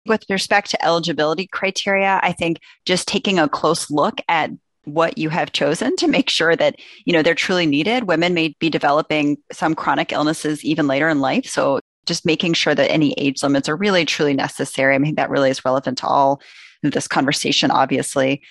With 0.06 0.24
respect 0.30 0.70
to 0.70 0.82
eligibility 0.82 1.46
criteria, 1.46 2.20
I 2.22 2.32
think 2.32 2.60
just 2.86 3.06
taking 3.06 3.38
a 3.38 3.46
close 3.46 3.90
look 3.90 4.18
at 4.28 4.50
what 4.84 5.16
you 5.16 5.28
have 5.28 5.52
chosen 5.52 5.96
to 5.96 6.08
make 6.08 6.28
sure 6.28 6.56
that 6.56 6.76
you 7.04 7.12
know 7.12 7.22
they're 7.22 7.34
truly 7.34 7.66
needed. 7.66 8.04
Women 8.04 8.34
may 8.34 8.54
be 8.58 8.70
developing 8.70 9.38
some 9.52 9.74
chronic 9.74 10.12
illnesses 10.12 10.64
even 10.64 10.86
later 10.86 11.08
in 11.08 11.20
life. 11.20 11.46
So 11.46 11.80
just 12.06 12.26
making 12.26 12.54
sure 12.54 12.74
that 12.74 12.90
any 12.90 13.12
age 13.12 13.42
limits 13.42 13.68
are 13.68 13.76
really 13.76 14.04
truly 14.04 14.34
necessary. 14.34 14.94
I 14.94 14.98
mean 14.98 15.14
that 15.14 15.30
really 15.30 15.50
is 15.50 15.64
relevant 15.64 15.98
to 15.98 16.06
all 16.06 16.40
this 16.82 17.06
conversation 17.06 17.70
obviously. 17.70 18.42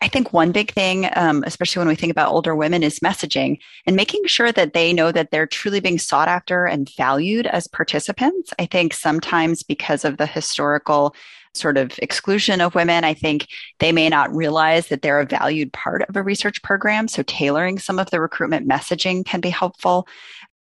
I 0.00 0.08
think 0.08 0.32
one 0.32 0.50
big 0.50 0.72
thing, 0.72 1.10
um, 1.14 1.44
especially 1.46 1.80
when 1.80 1.88
we 1.88 1.94
think 1.94 2.10
about 2.10 2.30
older 2.30 2.56
women, 2.56 2.82
is 2.82 3.00
messaging 3.00 3.58
and 3.86 3.94
making 3.94 4.24
sure 4.26 4.50
that 4.50 4.72
they 4.72 4.94
know 4.94 5.12
that 5.12 5.30
they're 5.30 5.46
truly 5.46 5.78
being 5.80 5.98
sought 5.98 6.26
after 6.26 6.64
and 6.64 6.90
valued 6.96 7.46
as 7.46 7.68
participants. 7.68 8.54
I 8.58 8.64
think 8.64 8.94
sometimes 8.94 9.62
because 9.62 10.06
of 10.06 10.16
the 10.16 10.24
historical 10.24 11.14
sort 11.56 11.78
of 11.78 11.98
exclusion 11.98 12.60
of 12.60 12.74
women, 12.74 13.04
I 13.04 13.14
think 13.14 13.46
they 13.78 13.92
may 13.92 14.08
not 14.08 14.34
realize 14.34 14.88
that 14.88 15.02
they're 15.02 15.20
a 15.20 15.26
valued 15.26 15.72
part 15.72 16.02
of 16.08 16.16
a 16.16 16.22
research 16.22 16.62
program. 16.62 17.08
So 17.08 17.22
tailoring 17.22 17.78
some 17.78 17.98
of 17.98 18.10
the 18.10 18.20
recruitment 18.20 18.68
messaging 18.68 19.24
can 19.24 19.40
be 19.40 19.50
helpful. 19.50 20.06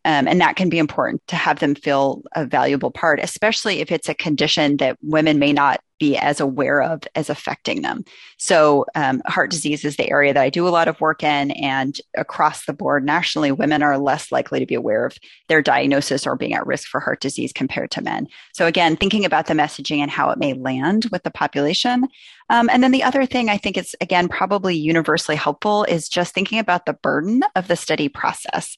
Um, 0.05 0.29
and 0.29 0.41
that 0.41 0.55
can 0.55 0.69
be 0.69 0.79
important 0.79 1.27
to 1.27 1.37
have 1.37 1.59
them 1.59 1.75
feel 1.75 2.23
a 2.37 2.47
valuable 2.47 2.93
part, 2.93 3.19
especially 3.21 3.81
if 3.81 3.91
it's 3.91 4.09
a 4.09 4.15
condition 4.15 4.77
that 4.77 4.97
women 5.03 5.41
may 5.41 5.53
not 5.53 5.81
be 5.99 6.17
as 6.17 6.41
aware 6.41 6.83
of 6.83 7.03
as 7.15 7.31
affecting 7.31 7.83
them. 7.83 8.05
So, 8.39 8.87
um, 8.95 9.23
heart 9.27 9.51
disease 9.51 9.85
is 9.85 9.97
the 9.97 10.11
area 10.11 10.35
that 10.35 10.43
I 10.43 10.51
do 10.51 10.69
a 10.69 10.71
lot 10.71 10.89
of 10.89 11.01
work 11.01 11.23
in, 11.23 11.51
and 11.53 11.99
across 12.17 12.67
the 12.67 12.73
board, 12.73 13.05
nationally, 13.05 13.53
women 13.53 13.83
are 13.83 13.99
less 13.99 14.31
likely 14.31 14.61
to 14.61 14.67
be 14.67 14.75
aware 14.75 15.07
of 15.07 15.17
their 15.49 15.63
diagnosis 15.63 16.27
or 16.27 16.37
being 16.37 16.55
at 16.55 16.67
risk 16.67 16.89
for 16.89 17.01
heart 17.01 17.21
disease 17.21 17.53
compared 17.53 17.91
to 17.93 18.03
men. 18.03 18.27
So, 18.53 18.67
again, 18.67 18.97
thinking 18.97 19.25
about 19.25 19.47
the 19.47 19.55
messaging 19.55 19.99
and 19.99 20.11
how 20.11 20.31
it 20.31 20.39
may 20.39 20.55
land 20.55 21.07
with 21.11 21.23
the 21.23 21.31
population. 21.31 22.09
Um, 22.49 22.69
and 22.73 22.83
then 22.83 22.93
the 22.93 23.03
other 23.03 23.27
thing 23.27 23.49
I 23.49 23.57
think 23.57 23.77
is, 23.77 23.97
again, 24.01 24.29
probably 24.29 24.77
universally 24.77 25.37
helpful 25.37 25.85
is 25.85 26.09
just 26.09 26.35
thinking 26.35 26.59
about 26.59 26.87
the 26.87 26.93
burden 26.93 27.43
of 27.55 27.69
the 27.69 27.77
study 27.77 28.09
process 28.09 28.77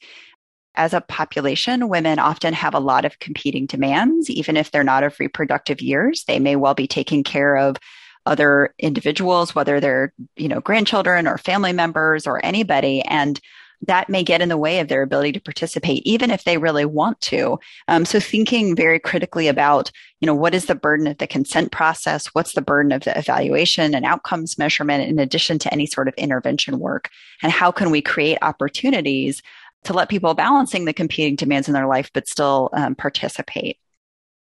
as 0.79 0.95
a 0.95 1.01
population, 1.03 1.89
women 1.89 2.19
often 2.19 2.55
have 2.55 2.73
a 2.73 2.81
lot 2.81 3.05
of 3.05 3.19
competing 3.19 3.67
demands, 3.67 4.31
even 4.31 4.57
if 4.57 4.71
they're 4.71 4.85
not 4.85 5.03
of 5.03 5.19
reproductive 5.19 5.83
years. 5.83 6.25
They 6.25 6.39
may 6.39 6.57
well 6.57 6.75
be 6.75 6.87
taking 6.87 7.25
care 7.25 7.57
of 7.57 7.77
other 8.25 8.75
individuals, 8.79 9.55
whether 9.55 9.81
they're, 9.81 10.13
you 10.37 10.49
know, 10.49 10.61
grandchildren 10.61 11.27
or 11.27 11.37
family 11.37 11.73
members 11.73 12.27
or 12.27 12.45
anybody. 12.45 13.03
And 13.03 13.41
that 13.87 14.09
may 14.09 14.23
get 14.23 14.41
in 14.41 14.49
the 14.49 14.57
way 14.57 14.81
of 14.81 14.89
their 14.89 15.03
ability 15.03 15.33
to 15.33 15.41
participate, 15.41 16.03
even 16.05 16.31
if 16.31 16.45
they 16.45 16.59
really 16.59 16.85
want 16.85 17.21
to. 17.21 17.59
Um, 17.87 18.05
so 18.05 18.19
thinking 18.19 18.75
very 18.75 18.99
critically 18.99 19.47
about, 19.49 19.91
you 20.21 20.27
know, 20.27 20.35
what 20.35 20.55
is 20.55 20.67
the 20.67 20.75
burden 20.75 21.07
of 21.07 21.19
the 21.19 21.29
consent 21.29 21.71
process? 21.71 22.27
What's 22.35 22.55
the 22.55 22.63
burden 22.63 22.93
of 22.93 23.05
the 23.05 23.17
evaluation 23.17 23.95
and 23.95 24.05
outcomes 24.05 24.59
measurement 24.59 25.09
in 25.09 25.19
addition 25.19 25.59
to 25.61 25.73
any 25.73 25.87
sort 25.87 26.09
of 26.09 26.15
intervention 26.15 26.81
work? 26.81 27.09
And 27.43 27.53
how 27.53 27.71
can 27.71 27.91
we 27.91 28.03
create 28.03 28.39
opportunities 28.43 29.43
to 29.85 29.93
let 29.93 30.09
people 30.09 30.35
balancing 30.35 30.85
the 30.85 30.93
competing 30.93 31.37
demands 31.37 31.69
in 31.69 31.75
their 31.75 31.87
life, 31.87 32.11
but 32.13 32.29
still 32.29 32.71
um, 32.73 32.95
participate. 32.95 33.79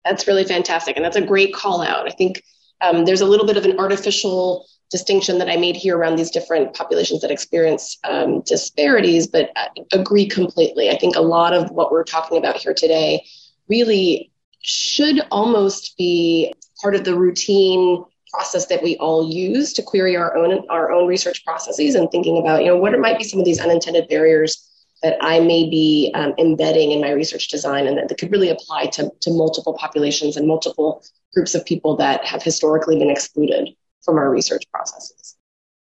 That's 0.05 0.27
really 0.27 0.43
fantastic. 0.43 0.95
And 0.95 1.03
that's 1.03 1.15
a 1.15 1.21
great 1.21 1.53
call 1.53 1.81
out. 1.81 2.07
I 2.07 2.13
think 2.13 2.43
um, 2.81 3.05
there's 3.05 3.21
a 3.21 3.25
little 3.25 3.47
bit 3.47 3.57
of 3.57 3.65
an 3.65 3.79
artificial 3.79 4.65
distinction 4.91 5.39
that 5.39 5.49
I 5.49 5.57
made 5.57 5.75
here 5.75 5.97
around 5.97 6.17
these 6.17 6.29
different 6.29 6.75
populations 6.75 7.21
that 7.21 7.31
experience 7.31 7.97
um, 8.03 8.41
disparities, 8.41 9.25
but 9.25 9.51
I 9.55 9.69
agree 9.91 10.27
completely. 10.27 10.89
I 10.89 10.97
think 10.97 11.15
a 11.15 11.21
lot 11.21 11.53
of 11.53 11.71
what 11.71 11.91
we're 11.91 12.03
talking 12.03 12.37
about 12.37 12.57
here 12.57 12.73
today 12.73 13.25
really 13.67 14.31
should 14.61 15.21
almost 15.31 15.97
be 15.97 16.53
part 16.81 16.95
of 16.95 17.05
the 17.05 17.17
routine 17.17 18.03
process 18.31 18.65
that 18.67 18.83
we 18.83 18.97
all 18.97 19.31
use 19.31 19.73
to 19.73 19.81
query 19.81 20.15
our 20.15 20.35
own 20.35 20.65
our 20.69 20.91
own 20.91 21.07
research 21.07 21.45
processes 21.45 21.93
and 21.93 22.09
thinking 22.09 22.39
about 22.39 22.61
you 22.61 22.67
know 22.67 22.77
what 22.77 22.97
might 22.99 23.17
be 23.17 23.23
some 23.23 23.39
of 23.39 23.45
these 23.45 23.59
unintended 23.59 24.07
barriers 24.09 24.69
that 25.03 25.17
I 25.21 25.39
may 25.41 25.69
be 25.69 26.11
um, 26.15 26.33
embedding 26.39 26.91
in 26.91 27.01
my 27.01 27.11
research 27.11 27.49
design 27.49 27.87
and 27.87 27.97
that, 27.97 28.07
that 28.07 28.17
could 28.17 28.31
really 28.31 28.49
apply 28.49 28.87
to, 28.87 29.11
to 29.19 29.31
multiple 29.31 29.73
populations 29.73 30.37
and 30.37 30.47
multiple 30.47 31.03
groups 31.33 31.53
of 31.53 31.65
people 31.65 31.97
that 31.97 32.25
have 32.25 32.41
historically 32.41 32.97
been 32.97 33.09
excluded 33.09 33.69
from 34.01 34.17
our 34.17 34.29
research 34.29 34.63
processes. 34.71 35.35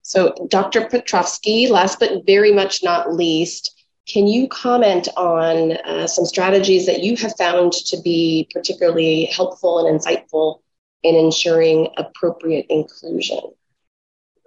So, 0.01 0.35
Dr. 0.49 0.87
Petrovsky, 0.87 1.67
last 1.67 1.99
but 1.99 2.25
very 2.25 2.51
much 2.51 2.83
not 2.83 3.13
least, 3.13 3.79
can 4.07 4.27
you 4.27 4.49
comment 4.49 5.07
on 5.15 5.73
uh, 5.77 6.07
some 6.07 6.25
strategies 6.25 6.85
that 6.87 7.03
you 7.03 7.15
have 7.17 7.33
found 7.37 7.71
to 7.71 8.01
be 8.01 8.49
particularly 8.51 9.25
helpful 9.25 9.87
and 9.87 9.99
insightful 9.99 10.59
in 11.03 11.15
ensuring 11.15 11.87
appropriate 11.97 12.65
inclusion? 12.69 13.39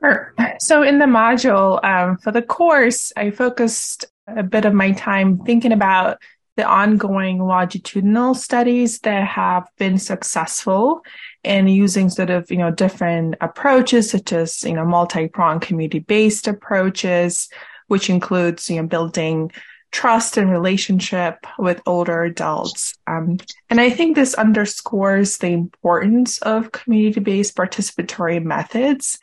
Sure. 0.01 0.35
So, 0.59 0.83
in 0.83 0.99
the 0.99 1.07
module 1.07 1.83
um, 1.83 2.19
for 2.19 2.33
the 2.33 2.43
course, 2.43 3.13
I 3.17 3.31
focused 3.31 4.05
a 4.27 4.43
bit 4.43 4.65
of 4.65 4.75
my 4.75 4.93
time 4.93 5.39
thinking 5.39 5.73
about 5.73 6.19
the 6.57 6.65
ongoing 6.65 7.39
longitudinal 7.39 8.35
studies 8.35 9.01
that 9.01 9.27
have 9.27 9.69
been 9.79 9.99
successful 9.99 11.03
in 11.45 11.69
using 11.69 12.09
sort 12.09 12.31
of, 12.31 12.51
you 12.51 12.57
know, 12.57 12.71
different 12.71 13.35
approaches 13.43 14.11
such 14.11 14.33
as, 14.33 14.65
you 14.65 14.73
know, 14.73 14.85
multi-pronged 14.85 15.61
community-based 15.61 16.49
approaches, 16.49 17.51
which 17.89 18.09
includes, 18.09 18.71
you 18.71 18.77
know, 18.81 18.89
building 18.89 19.53
trust 19.93 20.37
and 20.37 20.51
relationship 20.51 21.47
with 21.59 21.81
older 21.87 22.23
adults. 22.23 22.95
Um, 23.07 23.39
and 23.69 23.81
I 23.81 23.91
think 23.91 24.17
this 24.17 24.35
underscores 24.35 25.39
the 25.39 25.49
importance 25.49 26.39
of 26.39 26.73
community-based 26.73 27.55
participatory 27.55 28.43
methods. 28.43 29.19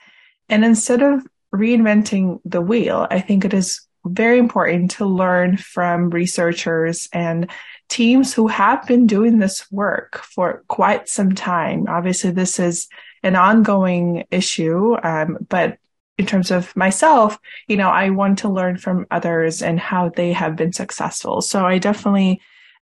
And 0.50 0.64
instead 0.64 1.02
of 1.02 1.26
reinventing 1.54 2.40
the 2.46 2.62
wheel, 2.62 3.08
I 3.10 3.20
think 3.22 3.44
it 3.44 3.54
is 3.54 3.86
very 4.06 4.38
important 4.38 4.92
to 4.92 5.06
learn 5.06 5.58
from 5.58 6.10
researchers 6.10 7.10
and 7.14 7.50
teams 7.90 8.34
who 8.34 8.48
have 8.48 8.86
been 8.88 9.08
doing 9.08 9.40
this 9.40 9.72
work 9.72 10.18
for 10.18 10.64
quite 10.68 11.08
some 11.08 11.34
time. 11.34 11.86
Obviously, 11.88 12.32
this 12.32 12.60
is 12.60 12.88
an 13.24 13.36
ongoing 13.36 14.26
issue, 14.32 14.96
um, 15.04 15.38
but 15.48 15.78
in 16.18 16.26
terms 16.26 16.52
of 16.52 16.76
myself, 16.76 17.40
you 17.68 17.78
know, 17.78 17.90
I 17.90 18.10
want 18.10 18.40
to 18.40 18.50
learn 18.50 18.78
from 18.78 19.08
others 19.10 19.62
and 19.62 19.80
how 19.80 20.10
they 20.10 20.34
have 20.34 20.56
been 20.56 20.74
successful. 20.74 21.42
So 21.42 21.66
I 21.66 21.80
definitely 21.80 22.42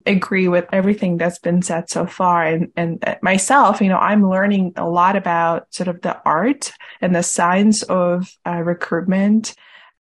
agree 0.06 0.48
with 0.48 0.66
everything 0.72 1.16
that's 1.16 1.38
been 1.38 1.62
said 1.62 1.90
so 1.90 2.06
far. 2.06 2.44
And, 2.44 2.70
and 2.76 3.04
myself, 3.20 3.80
you 3.80 3.88
know, 3.88 3.98
I'm 3.98 4.28
learning 4.28 4.74
a 4.76 4.88
lot 4.88 5.16
about 5.16 5.72
sort 5.74 5.88
of 5.88 6.00
the 6.00 6.20
art 6.24 6.72
and 7.00 7.14
the 7.14 7.22
science 7.22 7.82
of 7.82 8.32
uh, 8.46 8.62
recruitment 8.62 9.54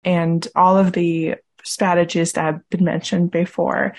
and 0.05 0.47
all 0.55 0.77
of 0.77 0.93
the 0.93 1.37
strategies 1.65 2.33
that 2.33 2.45
have 2.45 2.69
been 2.71 2.85
mentioned 2.85 3.31
before, 3.31 3.95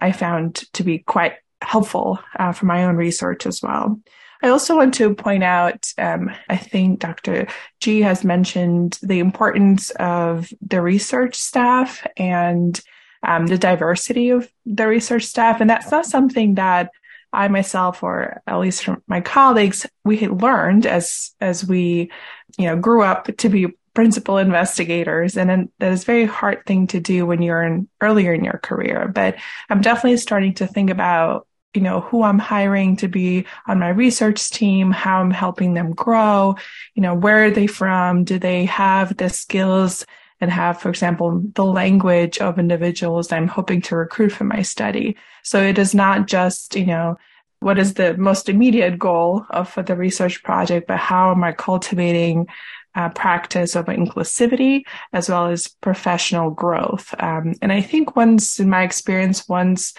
I 0.00 0.12
found 0.12 0.56
to 0.74 0.82
be 0.82 0.98
quite 0.98 1.34
helpful 1.62 2.18
uh, 2.38 2.52
for 2.52 2.66
my 2.66 2.84
own 2.84 2.96
research 2.96 3.46
as 3.46 3.62
well. 3.62 4.00
I 4.42 4.48
also 4.48 4.76
want 4.76 4.94
to 4.94 5.14
point 5.14 5.44
out, 5.44 5.92
um, 5.98 6.30
I 6.48 6.56
think 6.56 7.00
Dr. 7.00 7.46
Jih 7.82 8.02
has 8.02 8.24
mentioned 8.24 8.98
the 9.02 9.18
importance 9.18 9.90
of 9.90 10.50
the 10.62 10.80
research 10.80 11.34
staff 11.34 12.06
and 12.16 12.80
um, 13.22 13.46
the 13.46 13.58
diversity 13.58 14.30
of 14.30 14.50
the 14.64 14.86
research 14.86 15.24
staff. 15.24 15.60
And 15.60 15.68
that's 15.68 15.90
not 15.90 16.06
something 16.06 16.54
that 16.54 16.90
I 17.32 17.48
myself, 17.48 18.02
or 18.02 18.42
at 18.46 18.58
least 18.58 18.82
from 18.82 19.02
my 19.06 19.20
colleagues, 19.20 19.86
we 20.04 20.16
had 20.16 20.42
learned 20.42 20.86
as, 20.86 21.32
as 21.40 21.66
we, 21.66 22.10
you 22.58 22.66
know, 22.66 22.76
grew 22.76 23.02
up 23.02 23.28
to 23.36 23.48
be 23.50 23.68
principal 23.94 24.38
investigators. 24.38 25.36
And 25.36 25.68
that 25.78 25.92
is 25.92 26.02
a 26.02 26.06
very 26.06 26.24
hard 26.24 26.64
thing 26.66 26.86
to 26.88 27.00
do 27.00 27.26
when 27.26 27.42
you're 27.42 27.62
in 27.62 27.88
earlier 28.00 28.32
in 28.32 28.44
your 28.44 28.58
career. 28.62 29.08
But 29.08 29.36
I'm 29.68 29.80
definitely 29.80 30.18
starting 30.18 30.54
to 30.54 30.66
think 30.66 30.90
about, 30.90 31.46
you 31.74 31.82
know, 31.82 32.00
who 32.00 32.22
I'm 32.22 32.38
hiring 32.38 32.96
to 32.96 33.08
be 33.08 33.46
on 33.66 33.78
my 33.78 33.88
research 33.88 34.50
team, 34.50 34.90
how 34.90 35.20
I'm 35.20 35.30
helping 35.30 35.74
them 35.74 35.92
grow, 35.92 36.56
you 36.94 37.02
know, 37.02 37.14
where 37.14 37.44
are 37.44 37.50
they 37.50 37.66
from? 37.66 38.24
Do 38.24 38.38
they 38.38 38.64
have 38.66 39.16
the 39.16 39.28
skills 39.28 40.06
and 40.40 40.50
have, 40.50 40.80
for 40.80 40.88
example, 40.88 41.42
the 41.54 41.64
language 41.64 42.38
of 42.38 42.58
individuals 42.58 43.30
I'm 43.30 43.48
hoping 43.48 43.82
to 43.82 43.96
recruit 43.96 44.30
for 44.30 44.44
my 44.44 44.62
study? 44.62 45.16
So 45.42 45.62
it 45.62 45.78
is 45.78 45.94
not 45.94 46.26
just, 46.26 46.76
you 46.76 46.86
know, 46.86 47.18
what 47.60 47.78
is 47.78 47.94
the 47.94 48.16
most 48.16 48.48
immediate 48.48 48.98
goal 48.98 49.44
of 49.50 49.68
for 49.68 49.82
the 49.82 49.94
research 49.94 50.42
project, 50.42 50.88
but 50.88 50.96
how 50.96 51.30
am 51.30 51.44
I 51.44 51.52
cultivating 51.52 52.46
uh, 52.94 53.08
practice 53.10 53.76
of 53.76 53.86
inclusivity 53.86 54.82
as 55.12 55.28
well 55.28 55.46
as 55.46 55.68
professional 55.80 56.50
growth. 56.50 57.14
Um, 57.18 57.54
and 57.62 57.72
I 57.72 57.80
think 57.80 58.16
once, 58.16 58.60
in 58.60 58.68
my 58.68 58.82
experience, 58.82 59.48
once 59.48 59.94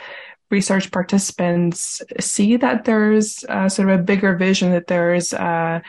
research 0.49 0.91
participants 0.91 2.01
see 2.19 2.57
that 2.57 2.83
there's 2.83 3.43
uh, 3.45 3.69
sort 3.69 3.89
of 3.89 3.99
a 3.99 4.03
bigger 4.03 4.35
vision, 4.35 4.71
that 4.71 4.87
there's 4.87 5.33
uh, 5.33 5.79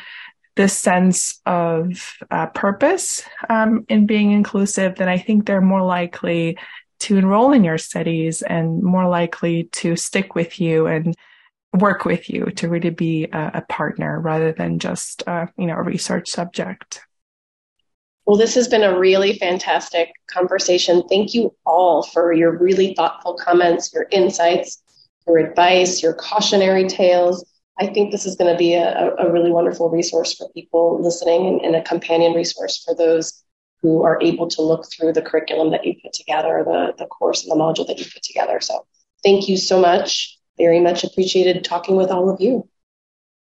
this 0.55 0.77
sense 0.77 1.41
of 1.47 2.15
uh, 2.31 2.47
purpose 2.47 3.25
um, 3.49 3.85
in 3.89 4.07
being 4.07 4.33
inclusive, 4.33 4.97
then 4.97 5.09
I 5.09 5.19
think 5.19 5.47
they're 5.47 5.61
more 5.61 5.83
likely 5.83 6.59
to 7.01 7.17
enroll 7.17 7.53
in 7.53 7.65
your 7.65 7.79
studies 7.79 8.43
and 8.43 8.83
more 8.83 9.09
likely 9.09 9.65
to 9.65 9.97
stick 9.97 10.35
with 10.37 10.61
you 10.61 10.87
and 10.87 11.17
work 11.73 12.05
with 12.05 12.29
you 12.29 12.47
to 12.57 12.69
really 12.69 12.91
be 12.91 13.25
a, 13.33 13.51
a 13.55 13.63
partner 13.63 14.21
rather 14.21 14.53
than 14.53 14.79
just 14.79 15.27
uh, 15.27 15.47
you 15.57 15.67
know 15.67 15.77
a 15.77 15.83
research 15.83 16.29
subject. 16.29 17.01
Well, 18.27 18.37
this 18.37 18.55
has 18.55 18.69
been 18.69 18.85
a 18.85 18.99
really 18.99 19.37
fantastic 19.39 20.13
conversation. 20.29 21.03
Thank 21.09 21.35
you 21.35 21.55
all 21.67 22.03
for 22.05 22.33
your 22.33 22.57
really 22.57 22.95
thoughtful 22.95 23.35
comments, 23.35 23.93
your 23.93 24.07
insights, 24.13 24.81
your 25.27 25.39
advice, 25.39 26.03
your 26.03 26.15
cautionary 26.15 26.87
tales. 26.87 27.45
I 27.81 27.87
think 27.89 28.13
this 28.13 28.25
is 28.25 28.37
going 28.37 28.53
to 28.53 28.59
be 28.59 28.75
a, 28.75 29.15
a 29.17 29.33
really 29.33 29.51
wonderful 29.51 29.91
resource 29.91 30.35
for 30.35 30.49
people 30.51 31.03
listening 31.03 31.47
and, 31.47 31.61
and, 31.63 31.75
a 31.75 31.83
companion 31.83 32.33
resource 32.35 32.85
for 32.85 32.95
those 32.95 33.43
who 33.81 34.03
are 34.03 34.23
able 34.23 34.47
to 34.49 34.63
look 34.63 34.87
through 34.93 35.13
the 35.13 35.23
curriculum 35.23 35.71
that 35.71 35.85
you 35.85 35.95
put 36.01 36.13
together, 36.13 36.63
the, 36.65 36.95
the 36.99 37.07
course 37.07 37.43
and 37.43 37.51
the 37.51 37.57
module 37.57 37.87
that 37.87 37.99
you 37.99 38.05
put 38.05 38.23
together. 38.23 38.61
So 38.61 38.87
thank 39.25 39.49
you 39.49 39.57
so 39.57 39.81
much. 39.81 40.39
Very 40.59 40.81
much 40.81 41.05
appreciated 41.05 41.65
talking 41.65 41.97
with 41.97 42.11
all 42.11 42.31
of 42.31 42.41
you. 42.41 42.69